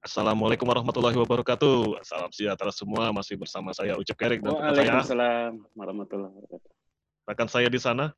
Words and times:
Assalamualaikum 0.00 0.64
warahmatullahi 0.64 1.12
wabarakatuh. 1.12 2.00
Salam 2.08 2.32
sejahtera 2.32 2.72
semua. 2.72 3.12
Masih 3.12 3.36
bersama 3.36 3.68
saya 3.76 4.00
Ucap 4.00 4.16
Kerik 4.16 4.40
dan 4.40 4.56
rekan 4.56 4.72
saya. 4.72 4.72
Waalaikumsalam 4.72 5.52
warahmatullahi 5.76 6.32
wabarakatuh. 6.40 6.70
Rekan 7.28 7.48
saya 7.52 7.68
di 7.68 7.76
sana. 7.76 8.16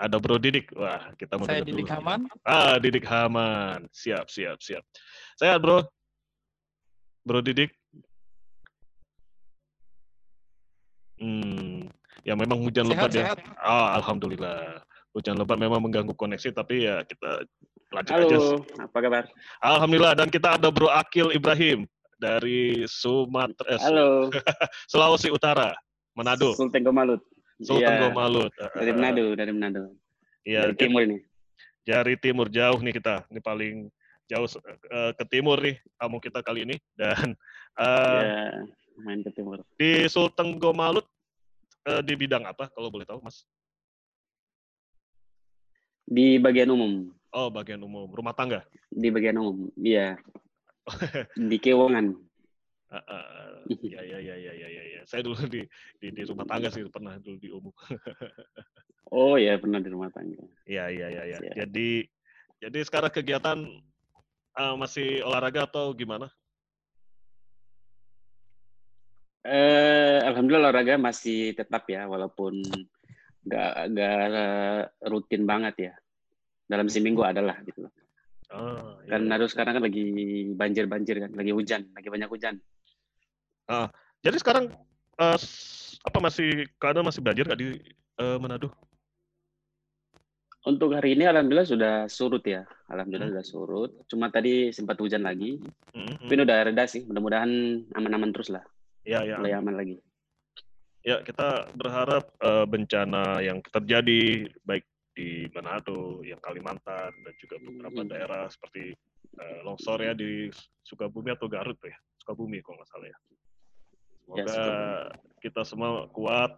Ada 0.00 0.16
Bro 0.16 0.40
Didik. 0.40 0.72
Wah, 0.72 1.12
kita 1.20 1.36
mau 1.36 1.44
Saya 1.44 1.60
Didik 1.60 1.84
dulu. 1.84 1.92
Haman. 1.92 2.20
Ah, 2.48 2.80
Didik 2.80 3.04
Haman. 3.04 3.84
Siap, 3.92 4.24
siap, 4.32 4.56
siap. 4.64 4.80
Sehat, 5.36 5.60
Bro? 5.60 5.84
Bro 7.28 7.44
Didik? 7.44 7.76
Hmm, 11.20 11.92
ya 12.24 12.32
memang 12.40 12.56
hujan 12.64 12.88
lebat 12.88 13.12
ya. 13.12 13.36
Ah, 13.60 14.00
alhamdulillah. 14.00 14.80
Hujan 15.12 15.36
lebat 15.36 15.60
memang 15.60 15.80
mengganggu 15.84 16.16
koneksi, 16.16 16.56
tapi 16.56 16.88
ya 16.88 17.04
kita 17.04 17.44
lanjut 17.92 18.12
aja. 18.16 18.24
Halo, 18.32 18.64
apa 18.80 18.98
kabar? 18.98 19.24
Alhamdulillah 19.60 20.16
dan 20.16 20.32
kita 20.32 20.56
ada 20.56 20.72
Bro 20.72 20.88
Akil 20.88 21.28
Ibrahim 21.30 21.84
dari 22.16 22.88
Sumatera, 22.88 23.76
eh, 23.76 23.80
Halo, 23.80 24.32
Sulawesi 24.90 25.28
Utara, 25.28 25.76
Manado, 26.16 26.56
Sultan 26.56 26.80
Gomalut. 26.80 27.20
Sultan 27.60 27.92
Iya, 27.92 28.08
Gomalut. 28.08 28.52
Dari 28.72 28.90
Manado, 28.90 29.24
dari 29.36 29.52
Manado. 29.52 29.82
Iya, 30.42 30.66
dari 30.66 30.74
timur 30.74 31.00
ini. 31.04 31.18
dari 31.82 32.14
timur 32.16 32.46
jauh 32.48 32.78
nih 32.80 32.94
kita. 32.96 33.26
Ini 33.28 33.40
paling 33.44 33.74
jauh 34.26 34.48
eh, 34.88 35.12
ke 35.12 35.24
timur 35.28 35.60
nih 35.60 35.76
tamu 36.00 36.16
kita 36.18 36.40
kali 36.40 36.64
ini 36.64 36.76
dan 36.96 37.36
eh, 37.76 38.20
Ya, 38.24 38.64
main 38.96 39.20
ke 39.20 39.30
timur. 39.36 39.60
di 39.76 40.08
Sultan 40.08 40.56
Gomalut 40.56 41.04
eh, 41.84 42.00
di 42.00 42.16
bidang 42.16 42.48
apa 42.48 42.72
kalau 42.72 42.88
boleh 42.88 43.04
tahu, 43.04 43.20
Mas? 43.20 43.44
Di 46.12 46.36
bagian 46.36 46.68
umum, 46.68 47.08
Oh, 47.32 47.48
bagian 47.48 47.80
umum, 47.80 48.12
rumah 48.12 48.36
tangga. 48.36 48.60
di 48.92 49.08
bagian 49.08 49.40
umum. 49.40 49.72
Iya. 49.80 50.20
di 51.48 51.56
keuangan. 51.56 52.12
Ah, 52.92 53.00
ah, 53.08 53.64
ya, 53.80 54.04
ya, 54.04 54.20
ya, 54.20 54.36
ya, 54.36 54.52
ya, 54.52 54.68
ya, 54.68 54.82
ya. 54.84 55.00
Saya 55.08 55.24
dulu 55.24 55.40
di, 55.48 55.64
di 55.96 56.12
di 56.12 56.22
rumah 56.28 56.44
tangga 56.44 56.68
sih 56.68 56.84
pernah 56.92 57.16
dulu 57.16 57.36
di 57.40 57.48
umum. 57.48 57.72
Oh 59.12 59.36
ya, 59.36 59.60
pernah 59.60 59.76
di 59.76 59.92
rumah 59.92 60.08
tangga. 60.08 60.40
Iya, 60.64 60.88
iya, 60.88 61.06
iya, 61.12 61.24
ya. 61.36 61.52
Jadi 61.52 62.08
jadi 62.64 62.78
sekarang 62.80 63.12
kegiatan 63.12 63.60
eh, 64.56 64.74
masih 64.80 65.20
olahraga 65.20 65.68
atau 65.68 65.92
gimana? 65.92 66.32
Eh, 69.44 70.18
alhamdulillah 70.24 70.72
olahraga 70.72 70.96
masih 70.96 71.52
tetap 71.52 71.84
ya, 71.92 72.08
walaupun 72.08 72.64
nggak 73.44 73.72
nggak 73.92 74.16
rutin 75.12 75.44
banget 75.44 75.92
ya. 75.92 75.94
Dalam 76.66 76.86
seminggu 76.88 77.22
adalah 77.26 77.58
gitu. 77.66 77.86
loh. 77.86 77.92
Ah, 78.52 79.00
iya. 79.08 79.16
Kan 79.16 79.32
harus 79.32 79.50
sekarang 79.56 79.80
kan 79.80 79.84
lagi 79.88 80.04
banjir-banjir 80.52 81.16
kan, 81.24 81.30
lagi 81.32 81.52
hujan, 81.56 81.88
lagi 81.96 82.08
banyak 82.12 82.28
hujan. 82.28 82.60
Jadi 84.22 84.36
sekarang 84.38 84.70
s- 85.34 85.98
apa 86.06 86.18
masih 86.22 86.70
keadaan 86.78 87.06
masih 87.06 87.22
banjir 87.22 87.42
nggak 87.46 87.60
di 87.60 87.68
eh, 88.22 88.38
Manado? 88.38 88.70
Untuk 90.62 90.94
hari 90.94 91.18
ini 91.18 91.26
alhamdulillah 91.26 91.66
sudah 91.66 91.94
surut 92.06 92.44
ya. 92.46 92.62
Alhamdulillah 92.86 93.34
Hmm. 93.34 93.34
sudah 93.34 93.46
surut. 93.46 93.90
Cuma 94.06 94.30
tadi 94.30 94.70
sempat 94.70 94.94
hujan 95.02 95.26
lagi. 95.26 95.58
Mhm. 95.90 96.22
Tapi 96.22 96.32
ini 96.38 96.42
udah 96.46 96.58
reda 96.70 96.84
sih. 96.86 97.02
Mudah-mudahan 97.02 97.50
aman-aman 97.98 98.30
terus 98.30 98.46
lah. 98.46 98.62
Ya, 99.02 99.26
ya. 99.26 99.42
Mulai 99.42 99.58
aman 99.58 99.74
lagi. 99.74 99.98
Ya, 101.02 101.18
kita 101.26 101.66
berharap 101.74 102.30
eh, 102.38 102.66
bencana 102.70 103.42
yang 103.42 103.58
terjadi 103.74 104.46
baik 104.62 104.86
di 105.12 105.44
Manado, 105.52 106.24
yang 106.24 106.40
Kalimantan 106.40 107.12
dan 107.12 107.34
juga 107.36 107.60
beberapa 107.60 108.00
Mhm. 108.04 108.10
daerah 108.10 108.44
seperti 108.48 108.96
eh, 109.32 109.60
longsor 109.64 109.96
ya 110.04 110.12
di 110.12 110.52
Sukabumi 110.84 111.32
atau 111.32 111.48
Garut 111.48 111.80
ya, 111.80 111.96
Sukabumi 112.20 112.60
kalau 112.60 112.76
nggak 112.76 112.90
salah 112.92 113.08
ya. 113.08 113.18
Semoga 114.28 114.44
Ya, 114.44 114.68
kita 115.40 115.64
semua 115.64 116.04
kuat 116.12 116.52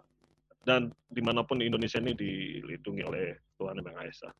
dan 0.66 0.90
di 1.06 1.22
mana 1.22 1.46
pun 1.46 1.62
di 1.62 1.70
Indonesia 1.70 2.02
ini 2.02 2.18
dilindungi 2.18 3.02
oleh 3.06 3.38
Tuhan 3.62 3.78
Yang 3.78 3.86
Maha 3.86 4.02
Esa. 4.10 4.30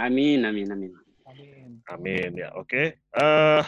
Amin, 0.00 0.48
amin, 0.48 0.64
amin. 0.72 0.92
Amin. 1.28 1.70
Amin 1.92 2.30
ya, 2.40 2.56
oke. 2.56 2.96
Eh, 2.96 3.62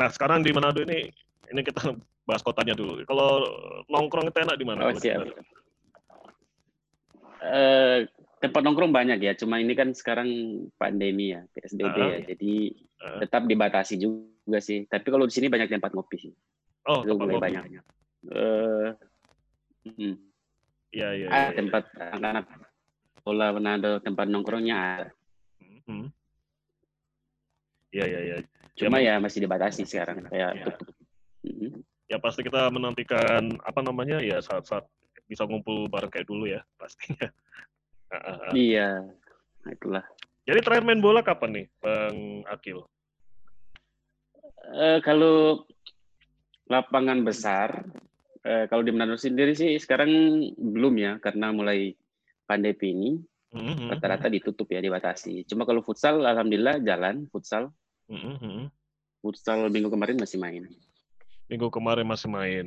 nah 0.00 0.08
sekarang 0.08 0.40
di 0.40 0.56
Manado 0.56 0.80
ini, 0.80 1.12
ini 1.52 1.60
kita 1.60 1.92
bahas 2.24 2.40
kotanya 2.40 2.72
dulu. 2.72 3.04
Kalau 3.04 3.44
nongkrong 3.92 4.32
itu 4.32 4.40
enak 4.40 4.56
di 4.56 4.64
mana? 4.64 4.88
Oh, 4.88 4.96
siap. 4.96 5.20
Manado? 5.20 5.36
Eh, 8.40 8.48
tempat 8.48 8.64
nongkrong 8.64 8.88
banyak 8.88 9.20
ya. 9.20 9.36
Cuma 9.36 9.60
ini 9.60 9.76
kan 9.76 9.92
sekarang 9.92 10.28
pandemi 10.80 11.36
ya, 11.36 11.44
PSBB 11.52 11.92
Ah. 11.92 12.08
ya. 12.08 12.18
Jadi 12.24 12.52
Ah. 12.96 13.20
tetap 13.20 13.44
dibatasi 13.44 14.00
juga 14.00 14.58
sih. 14.58 14.88
Tapi 14.88 15.04
kalau 15.06 15.28
di 15.28 15.34
sini 15.36 15.52
banyak 15.52 15.68
tempat 15.68 15.92
ngopi 15.92 16.16
sih. 16.18 16.32
Oh, 16.88 17.04
Itu 17.04 17.12
tempat 17.12 17.20
mulai 17.20 17.34
ngopi. 17.36 17.44
banyak. 17.44 17.64
Eh, 18.32 18.88
hmm. 19.86 20.14
Iya, 20.90 21.08
iya, 21.14 21.26
Ah, 21.28 21.36
iya, 21.36 21.46
iya. 21.46 21.54
tempat 21.54 21.84
anak-anak 21.94 22.46
bola 23.20 23.46
Manado, 23.52 23.92
tempat 24.00 24.26
nongkrongnya 24.26 24.74
ada. 24.74 25.08
Mhm. 25.60 26.08
Iya, 27.92 28.04
iya, 28.08 28.20
iya. 28.24 28.36
Cuma 28.74 28.98
Ya, 28.98 29.14
ya 29.14 29.22
masih 29.22 29.44
dibatasi 29.44 29.84
sekarang. 29.84 30.24
Kayak 30.26 30.50
Ya. 30.56 30.64
tutup. 30.72 30.96
Mhm. 31.44 31.84
Ya 32.08 32.16
pasti 32.18 32.40
kita 32.40 32.72
menantikan 32.72 33.60
apa 33.60 33.84
namanya 33.84 34.18
ya 34.18 34.40
saat-saat 34.40 34.82
bisa 35.28 35.46
ngumpul 35.46 35.86
bareng 35.86 36.10
kayak 36.10 36.26
dulu 36.26 36.48
ya 36.48 36.64
pastinya. 36.74 37.28
Ah. 38.10 38.50
Iya, 38.50 39.06
itulah. 39.70 40.02
Jadi 40.42 40.58
terakhir 40.66 40.84
main 40.84 40.98
bola 40.98 41.22
kapan 41.22 41.62
nih, 41.62 41.66
Bang 41.78 42.42
Akil? 42.50 42.82
Eh, 44.74 44.98
kalau 45.06 45.62
lapangan 46.66 47.22
besar, 47.22 47.86
eh, 48.42 48.66
kalau 48.66 48.82
di 48.82 48.90
Manado 48.90 49.14
sendiri 49.14 49.54
sih 49.54 49.78
sekarang 49.78 50.10
belum 50.58 50.94
ya, 50.98 51.12
karena 51.22 51.54
mulai 51.54 51.94
pandemi 52.46 52.88
ini 52.90 53.10
Mhm, 53.50 53.90
rata-rata 53.90 54.30
ditutup 54.30 54.70
ya, 54.70 54.78
dibatasi. 54.78 55.42
Cuma 55.42 55.66
kalau 55.66 55.82
futsal, 55.82 56.22
alhamdulillah 56.22 56.78
jalan 56.86 57.26
futsal. 57.30 57.74
mhm, 58.06 58.38
mhm. 58.38 58.64
Futsal 59.22 59.66
minggu 59.70 59.90
kemarin 59.90 60.18
masih 60.18 60.38
main. 60.38 60.70
Minggu 61.50 61.66
kemarin 61.70 62.06
masih 62.06 62.30
main. 62.30 62.66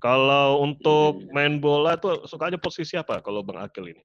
Kalau 0.00 0.64
untuk 0.64 1.20
Hmm. 1.20 1.28
main 1.30 1.54
bola 1.60 1.94
tuh 2.00 2.24
sukanya 2.24 2.56
posisi 2.56 2.96
apa 2.96 3.20
kalau 3.20 3.44
Bang 3.44 3.60
Akil 3.60 3.92
ini? 3.92 4.02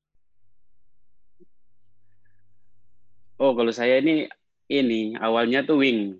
Oh, 3.38 3.54
kalau 3.54 3.70
saya 3.70 4.02
ini 4.02 4.26
ini 4.68 5.14
awalnya 5.14 5.62
tuh 5.62 5.78
wing, 5.80 6.18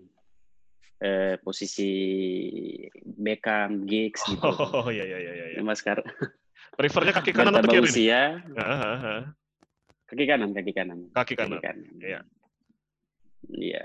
eh, 1.02 1.36
posisi 1.42 1.90
Beckham, 3.02 3.90
Giggs 3.90 4.22
gitu. 4.30 4.38
Oh 4.78 4.88
iya 4.94 5.04
iya 5.04 5.18
iya 5.18 5.34
iya. 5.34 5.58
Cuma 5.58 5.74
sekarang 5.74 6.06
Prefernya 6.78 7.10
kaki 7.18 7.34
kanan 7.34 7.58
atau 7.58 7.74
kiri? 7.74 7.90
usia, 7.90 8.38
Ah, 8.54 8.62
ah, 8.62 8.98
ah. 9.02 9.24
kaki 10.06 10.30
kanan, 10.30 10.54
kaki 10.54 10.72
kanan. 10.78 11.10
Kaki 11.10 11.34
kanan. 11.34 11.58
Iya. 11.58 11.74
Iya. 11.98 12.20
Iya. 13.50 13.84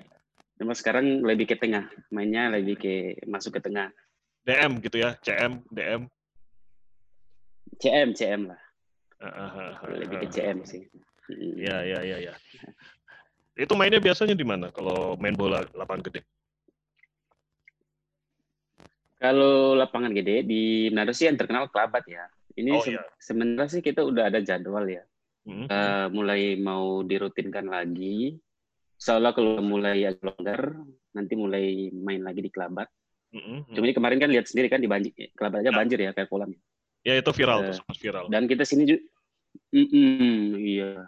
Cuma 0.60 0.76
sekarang 0.76 1.24
lebih 1.24 1.48
ke 1.48 1.56
tengah, 1.56 1.88
mainnya 2.12 2.52
lebih 2.52 2.76
ke 2.76 2.94
masuk 3.24 3.56
ke 3.56 3.60
tengah. 3.64 3.88
DM 4.44 4.82
gitu 4.84 5.00
ya, 5.00 5.16
CM, 5.24 5.64
DM. 5.72 6.04
CM, 7.80 8.12
CM 8.12 8.52
lah, 8.52 8.60
Ah, 9.22 9.26
ah, 9.26 9.50
ah, 9.56 9.72
ah, 9.80 9.94
lebih 9.96 10.16
ke. 10.20 10.26
CM 10.28 10.58
sih. 10.68 10.84
Iya 11.32 11.76
iya 11.86 11.98
iya 12.04 12.16
iya. 12.28 12.34
Itu 13.52 13.76
mainnya 13.76 14.00
biasanya 14.00 14.32
di 14.32 14.46
mana 14.48 14.72
kalau 14.72 15.14
main 15.20 15.36
bola 15.36 15.60
lapangan 15.76 16.08
gede? 16.08 16.20
Kalau 19.22 19.78
lapangan 19.78 20.10
gede 20.10 20.42
di 20.42 20.90
Manado 20.90 21.14
sih 21.14 21.30
yang 21.30 21.38
terkenal 21.38 21.70
Kelabat 21.70 22.02
ya. 22.10 22.26
Ini 22.58 22.70
Oh, 22.74 22.82
se- 22.82 22.96
iya. 22.96 23.02
sebenarnya 23.22 23.70
sih 23.70 23.82
kita 23.84 24.02
udah 24.02 24.28
ada 24.32 24.42
jadwal 24.42 24.82
ya. 24.88 25.04
Mhm. 25.46 25.66
Eh, 25.70 26.06
mulai 26.10 26.58
mau 26.58 27.06
dirutinkan 27.06 27.70
lagi. 27.70 28.34
Seolah 28.98 29.34
kalau 29.34 29.58
mulai 29.62 30.06
agak 30.06 30.22
longgar, 30.26 30.74
nanti 31.14 31.34
mulai 31.34 31.90
main 31.94 32.22
lagi 32.22 32.42
di 32.42 32.50
Kelabat. 32.50 32.90
Mhm. 33.32 33.72
Cuma 33.72 33.84
ini 33.88 33.94
kemarin 33.94 34.18
kan 34.20 34.30
lihat 34.30 34.46
sendiri 34.50 34.68
kan 34.68 34.82
di 34.82 34.90
banjir, 34.90 35.12
Kelabat 35.38 35.62
aja 35.62 35.70
Ya. 35.70 35.76
banjir 35.76 35.98
ya 36.02 36.10
kayak 36.12 36.28
kolam. 36.28 36.50
Ya 37.02 37.14
itu 37.18 37.30
viral 37.34 37.62
Eh, 37.62 37.64
tuh, 37.70 37.74
sempat 37.82 37.96
viral. 37.98 38.24
Dan 38.30 38.46
kita 38.46 38.62
sini 38.62 38.86
juga, 38.86 39.02
iya. 39.74 41.02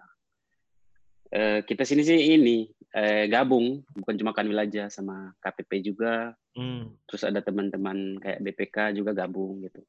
Eh, 1.35 1.67
kita 1.67 1.83
sini 1.83 2.07
sih 2.07 2.15
ini 2.39 2.71
eh, 2.95 3.27
gabung, 3.27 3.83
bukan 3.91 4.15
cuma 4.15 4.31
Kanwil 4.31 4.55
aja 4.55 4.87
sama 4.87 5.35
KPP 5.43 5.83
juga. 5.83 6.31
Hmm. 6.55 6.95
Terus 7.11 7.27
ada 7.27 7.43
teman-teman 7.43 8.23
kayak 8.23 8.39
BPK 8.39 8.95
juga 8.95 9.11
gabung 9.11 9.67
gitu. 9.67 9.83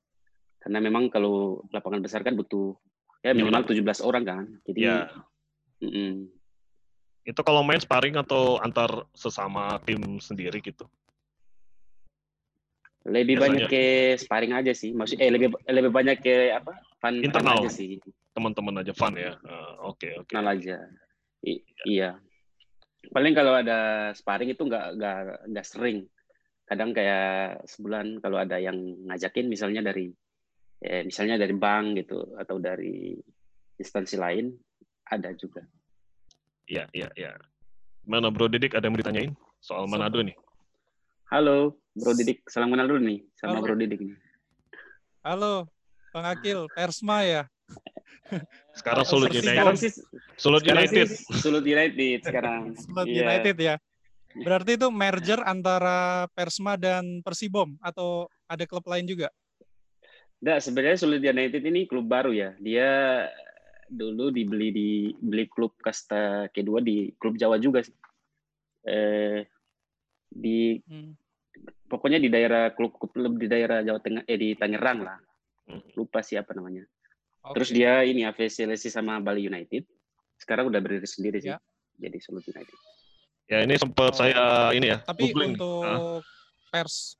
Karena 0.57 0.81
memang 0.81 1.13
kalau 1.13 1.61
lapangan 1.69 2.01
besar 2.01 2.25
kan 2.25 2.33
butuh 2.33 2.73
ya 3.21 3.37
minimal 3.37 3.61
17 3.61 3.85
orang 4.01 4.25
kan. 4.25 4.45
Jadi 4.65 4.79
Ya, 4.81 5.05
mm-mm. 5.85 6.33
itu 7.21 7.41
kalau 7.45 7.61
main 7.61 7.77
sparring 7.77 8.17
atau 8.17 8.57
antar 8.57 9.05
sesama 9.13 9.77
tim 9.85 10.17
sendiri 10.17 10.57
gitu. 10.65 10.89
lebih 13.05 13.37
Biasanya. 13.37 13.69
banyak 13.69 13.69
ke 13.69 13.83
sparring 14.17 14.53
aja 14.57 14.73
sih. 14.73 14.89
Maksud 14.89 15.21
eh 15.21 15.29
lebih 15.29 15.53
lebih 15.69 15.93
banyak 15.93 16.17
ke 16.25 16.49
apa? 16.57 16.73
Fun, 16.97 17.21
fun 17.21 17.25
Internal. 17.29 17.61
aja 17.61 17.69
sih. 17.69 18.01
Teman-teman 18.33 18.81
aja 18.81 18.97
fun 18.97 19.13
ya. 19.13 19.37
Ah, 19.45 19.77
Oke 19.85 20.09
oke. 20.17 20.33
Kenal 20.33 20.57
aja. 20.57 20.81
I- 21.45 21.63
iya. 21.85 22.17
paling 23.13 23.37
kalau 23.37 23.53
ada 23.53 24.09
sparring 24.17 24.57
itu 24.57 24.65
nggak 24.65 24.97
nggak 24.97 25.17
nggak 25.53 25.65
sering 25.65 26.09
kadang 26.65 26.89
kayak 26.89 27.61
sebulan 27.69 28.17
kalau 28.17 28.41
ada 28.41 28.57
yang 28.57 28.73
ngajakin 29.05 29.45
misalnya 29.45 29.85
dari 29.85 30.09
eh, 30.81 31.05
misalnya 31.05 31.37
dari 31.37 31.53
bank 31.53 32.01
gitu 32.01 32.33
atau 32.33 32.57
dari 32.57 33.13
instansi 33.77 34.17
lain 34.17 34.49
ada 35.05 35.29
juga 35.37 35.61
Iya, 36.65 36.89
iya, 36.97 37.13
iya. 37.13 37.31
Mana 38.09 38.33
Bro 38.33 38.49
Didik 38.49 38.73
ada 38.73 38.89
yang 38.89 38.97
mau 38.97 39.01
ditanyain 39.05 39.33
soal 39.61 39.85
Manado 39.85 40.17
nih? 40.25 40.33
halo 41.29 41.77
Bro 41.93 42.17
Didik 42.17 42.41
salam 42.49 42.73
kenal 42.73 42.89
dulu 42.89 43.05
nih 43.05 43.21
sama 43.37 43.61
Halo. 43.61 43.63
Bro 43.69 43.75
Didik 43.77 44.01
nih 44.01 44.17
Halo, 45.25 45.65
Bang 46.13 46.25
Akil, 46.29 46.69
Persma 46.69 47.25
ya. 47.25 47.49
Sekarang 48.77 49.05
Sulut 49.05 49.29
Persib. 49.29 49.45
sekarang 49.45 49.67
United. 49.71 49.81
sih 49.81 49.91
Sulut 50.35 50.61
sekarang 50.61 50.81
United. 50.83 51.07
Sulut 51.43 51.65
United 51.65 52.19
sekarang 52.21 52.61
Sulut 52.83 53.07
Iya. 53.07 53.21
United 53.21 53.57
ya. 53.57 53.75
Berarti 54.35 54.71
itu 54.75 54.87
merger 54.89 55.39
antara 55.41 55.99
Persma 56.29 56.75
dan 56.75 57.23
Persibom 57.23 57.79
atau 57.79 58.27
ada 58.45 58.63
klub 58.63 58.83
lain 58.83 59.07
juga? 59.07 59.31
Nggak, 60.37 60.59
sebenarnya 60.59 60.97
Sulut 60.99 61.23
United 61.23 61.63
ini 61.63 61.87
klub 61.87 62.03
baru 62.03 62.35
ya. 62.35 62.51
Dia 62.59 63.23
dulu 63.87 64.33
dibeli 64.33 64.69
di 64.69 64.89
beli 65.15 65.47
klub 65.47 65.77
kasta 65.79 66.51
kedua 66.51 66.81
di 66.81 67.15
klub 67.15 67.39
Jawa 67.39 67.55
juga 67.57 67.79
sih. 67.79 67.95
Eh, 68.83 69.47
di 70.27 70.75
Hmm. 70.83 71.15
pokoknya 71.87 72.19
di 72.19 72.27
daerah 72.27 72.75
klub 72.75 72.91
klub 72.99 73.39
di 73.39 73.47
daerah 73.47 73.79
Jawa 73.81 74.03
Tengah 74.03 74.27
eh 74.27 74.35
di 74.35 74.51
Tangerang 74.51 74.99
lah. 74.99 75.15
Hmm. 75.65 75.79
Lupa 75.95 76.19
siapa 76.19 76.51
namanya. 76.51 76.83
Terus 77.53 77.69
dia 77.69 78.01
ini 78.01 78.25
afiliasi 78.25 78.89
sama 78.89 79.21
Bali 79.21 79.45
United. 79.45 79.85
Sekarang 80.41 80.71
udah 80.71 80.81
berdiri 80.81 81.05
sendiri 81.05 81.37
sih. 81.37 81.53
Ya. 81.53 81.61
Jadi 82.01 82.17
Sulut 82.17 82.41
United. 82.47 82.77
Ya 83.45 83.61
ini 83.61 83.77
sempat 83.77 84.17
Oh. 84.17 84.17
saya 84.17 84.73
ini 84.73 84.89
ya. 84.89 84.97
Tapi 85.05 85.29
googling. 85.29 85.53
untuk 85.53 85.85
Ah, 85.85 86.19
Pers, 86.73 87.15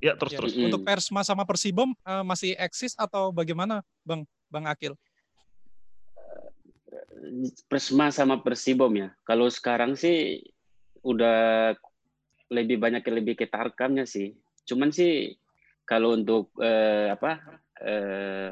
ya 0.00 0.16
terus 0.16 0.32
ya, 0.32 0.38
terus. 0.40 0.52
Untuk 0.56 0.80
Persma 0.82 1.20
sama 1.20 1.44
Persibom 1.44 1.92
eh, 1.92 2.24
masih 2.24 2.56
eksis 2.56 2.96
atau 2.96 3.28
bagaimana, 3.30 3.84
Bang 4.00 4.24
Bang 4.48 4.64
Akil? 4.64 4.96
Persma 7.68 8.08
sama 8.10 8.40
Persibom 8.40 8.90
ya. 8.96 9.12
Kalau 9.28 9.48
sekarang 9.52 9.94
sih 9.94 10.40
udah 11.04 11.72
lebih 12.48 12.80
banyak 12.80 13.04
yang 13.04 13.16
lebih 13.20 13.34
ke 13.36 13.46
tarkamnya 13.48 14.08
sih. 14.08 14.32
Cuman 14.64 14.88
sih 14.88 15.36
kalau 15.84 16.16
untuk 16.16 16.48
eh, 16.60 17.12
apa 17.12 17.60
eh, 17.80 18.50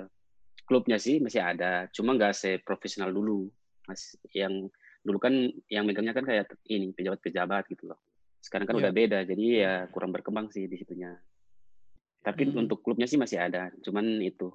klubnya 0.65 0.97
sih 0.97 1.19
masih 1.19 1.43
ada. 1.43 1.87
Cuma 1.91 2.15
nggak 2.15 2.35
seprofesional 2.35 3.11
dulu. 3.11 3.47
Mas 3.87 4.15
yang 4.33 4.71
dulu 5.03 5.19
kan 5.19 5.35
yang 5.67 5.83
megangnya 5.85 6.15
kan 6.15 6.23
kayak 6.23 6.55
ini 6.71 6.95
pejabat-pejabat 6.95 7.67
gitu 7.71 7.91
loh. 7.91 7.99
Sekarang 8.39 8.67
kan 8.67 8.75
Iya. 8.79 8.83
udah 8.87 8.93
beda. 8.95 9.19
Jadi 9.27 9.45
ya 9.59 9.87
kurang 9.91 10.11
berkembang 10.15 10.51
sih 10.51 10.67
di 10.67 10.75
situnya. 10.75 11.15
Tapi 12.23 12.47
Hmm. 12.47 12.67
untuk 12.67 12.83
klubnya 12.83 13.07
sih 13.11 13.19
masih 13.19 13.43
ada. 13.43 13.71
Cuman 13.83 14.23
itu 14.23 14.51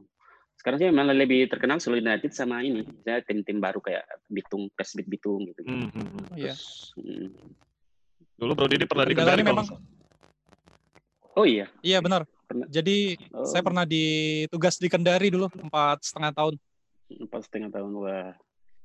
sekarang 0.57 0.79
sih 0.81 0.87
malah 0.89 1.13
lebih 1.13 1.45
terkenal 1.51 1.77
Solo 1.77 2.01
United 2.01 2.33
sama 2.33 2.65
ini 2.65 2.81
saya 3.05 3.21
tim-tim 3.21 3.61
baru 3.61 3.77
kayak 3.77 4.07
Bitung 4.25 4.73
Persibit 4.73 5.05
Bitung 5.05 5.45
gitu, 5.45 5.61
-gitu. 5.61 5.69
Hmm, 5.69 5.89
hmm, 5.93 6.07
hmm. 6.07 6.25
Iya. 6.33 6.53
Terus, 6.55 6.97
mm. 6.97 7.29
Dulu 8.37 8.51
Bro 8.57 8.67
Didik 8.69 8.89
pernah 8.89 9.05
di 9.05 9.13
Kendalanya 9.13 9.37
Kendari 9.37 9.53
kalau 9.53 9.63
memang- 9.65 9.83
oh 11.37 11.45
iya 11.45 11.65
Iya 11.81 11.99
benar. 12.01 12.25
Pernah. 12.47 12.65
Jadi 12.71 13.19
Oh. 13.35 13.43
saya 13.43 13.59
pernah 13.59 13.83
ditugas 13.83 14.79
di 14.79 14.87
Kendari 14.87 15.27
dulu 15.27 15.51
empat 15.51 15.99
setengah 16.01 16.31
tahun. 16.31 16.55
empat 17.07 17.47
setengah 17.47 17.71
tahun 17.71 17.91
wah 17.97 18.35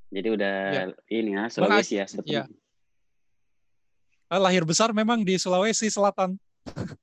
jadi 0.09 0.29
udah 0.31 0.57
Iya. 0.71 0.85
ini 1.11 1.31
ya 1.35 1.45
Sulawesi 1.51 1.95
ya 1.99 2.07
Eh, 4.29 4.41
Lahir 4.41 4.63
besar 4.63 4.95
memang 4.95 5.21
di 5.21 5.35
Sulawesi 5.37 5.91
Selatan. 5.91 6.39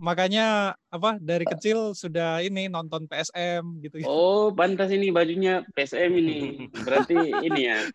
Makanya 0.00 0.72
apa 0.88 1.18
dari 1.18 1.44
kecil 1.44 1.92
sudah 1.92 2.40
ini 2.40 2.64
nonton 2.66 3.04
PSM 3.04 3.60
gitu. 3.82 4.00
oh 4.06 4.48
pantas 4.48 4.88
ini 4.88 5.12
bajunya 5.12 5.60
PSM 5.74 6.08
ini 6.14 6.38
berarti 6.72 7.14
ini 7.42 7.60
ya 7.68 7.78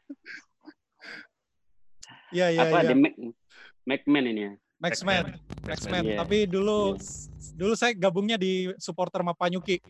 Iya 2.29 2.45
iya 2.51 2.61
apa 2.67 2.83
iya. 2.83 2.89
the 2.91 2.95
Mac 2.95 3.15
Macman 3.85 4.25
ini 4.27 4.41
ya 4.43 4.53
Maxman, 4.85 5.23
Maxman, 5.25 5.65
Maxman. 5.65 6.03
iya. 6.05 6.17
Tapi 6.21 6.37
dulu 6.45 6.79
Iya. 6.93 7.53
dulu 7.55 7.73
saya 7.73 7.91
gabungnya 7.91 8.37
di 8.37 8.69
supporter 8.77 9.21
Mapanyuki. 9.21 9.81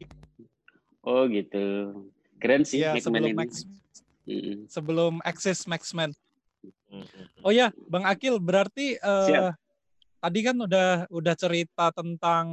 oh 1.01 1.27
gitu 1.27 1.65
keren 2.37 2.63
sih 2.63 2.81
Iya 2.81 2.95
Macman 2.95 3.03
sebelum 3.03 3.25
ini 3.25 3.33
Max, 3.35 3.51
Mm-mm. 4.25 4.57
sebelum 4.67 5.13
Axis 5.21 5.65
Maxman. 5.65 6.09
Hmm, 6.89 7.05
hmm. 7.05 7.27
Oh 7.41 7.51
ya, 7.51 7.69
Bang 7.85 8.05
Akil, 8.05 8.39
berarti 8.39 8.97
Siap. 8.97 9.53
tadi 10.17 10.39
kan 10.41 10.57
udah 10.57 11.05
udah 11.09 11.35
cerita 11.35 11.93
tentang 11.93 12.45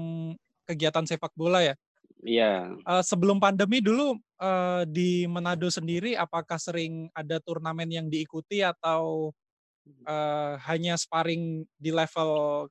kegiatan 0.64 1.06
sepak 1.06 1.32
bola 1.32 1.62
ya. 1.62 1.74
iya 2.22 2.70
Eh, 2.76 3.02
sebelum 3.02 3.38
pandemi 3.38 3.80
dulu 3.80 4.14
eh, 4.36 4.82
di 4.86 5.24
Manado 5.24 5.66
sendiri, 5.66 6.12
apakah 6.12 6.60
sering 6.60 7.08
ada 7.12 7.40
turnamen 7.40 7.88
yang 7.88 8.06
diikuti 8.06 8.60
atau 8.60 9.32
eh, 9.86 10.54
hanya 10.68 10.94
sparring 10.98 11.66
di 11.78 11.90
level 11.90 12.66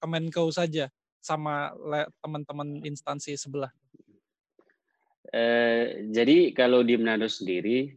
Kemenko 0.00 0.52
saja 0.52 0.92
sama 1.24 1.72
teman-teman 2.20 2.84
instansi 2.84 3.32
sebelah? 3.40 3.72
Eh, 5.34 6.06
jadi 6.14 6.52
kalau 6.54 6.86
di 6.86 6.94
Manado 6.94 7.26
sendiri, 7.26 7.90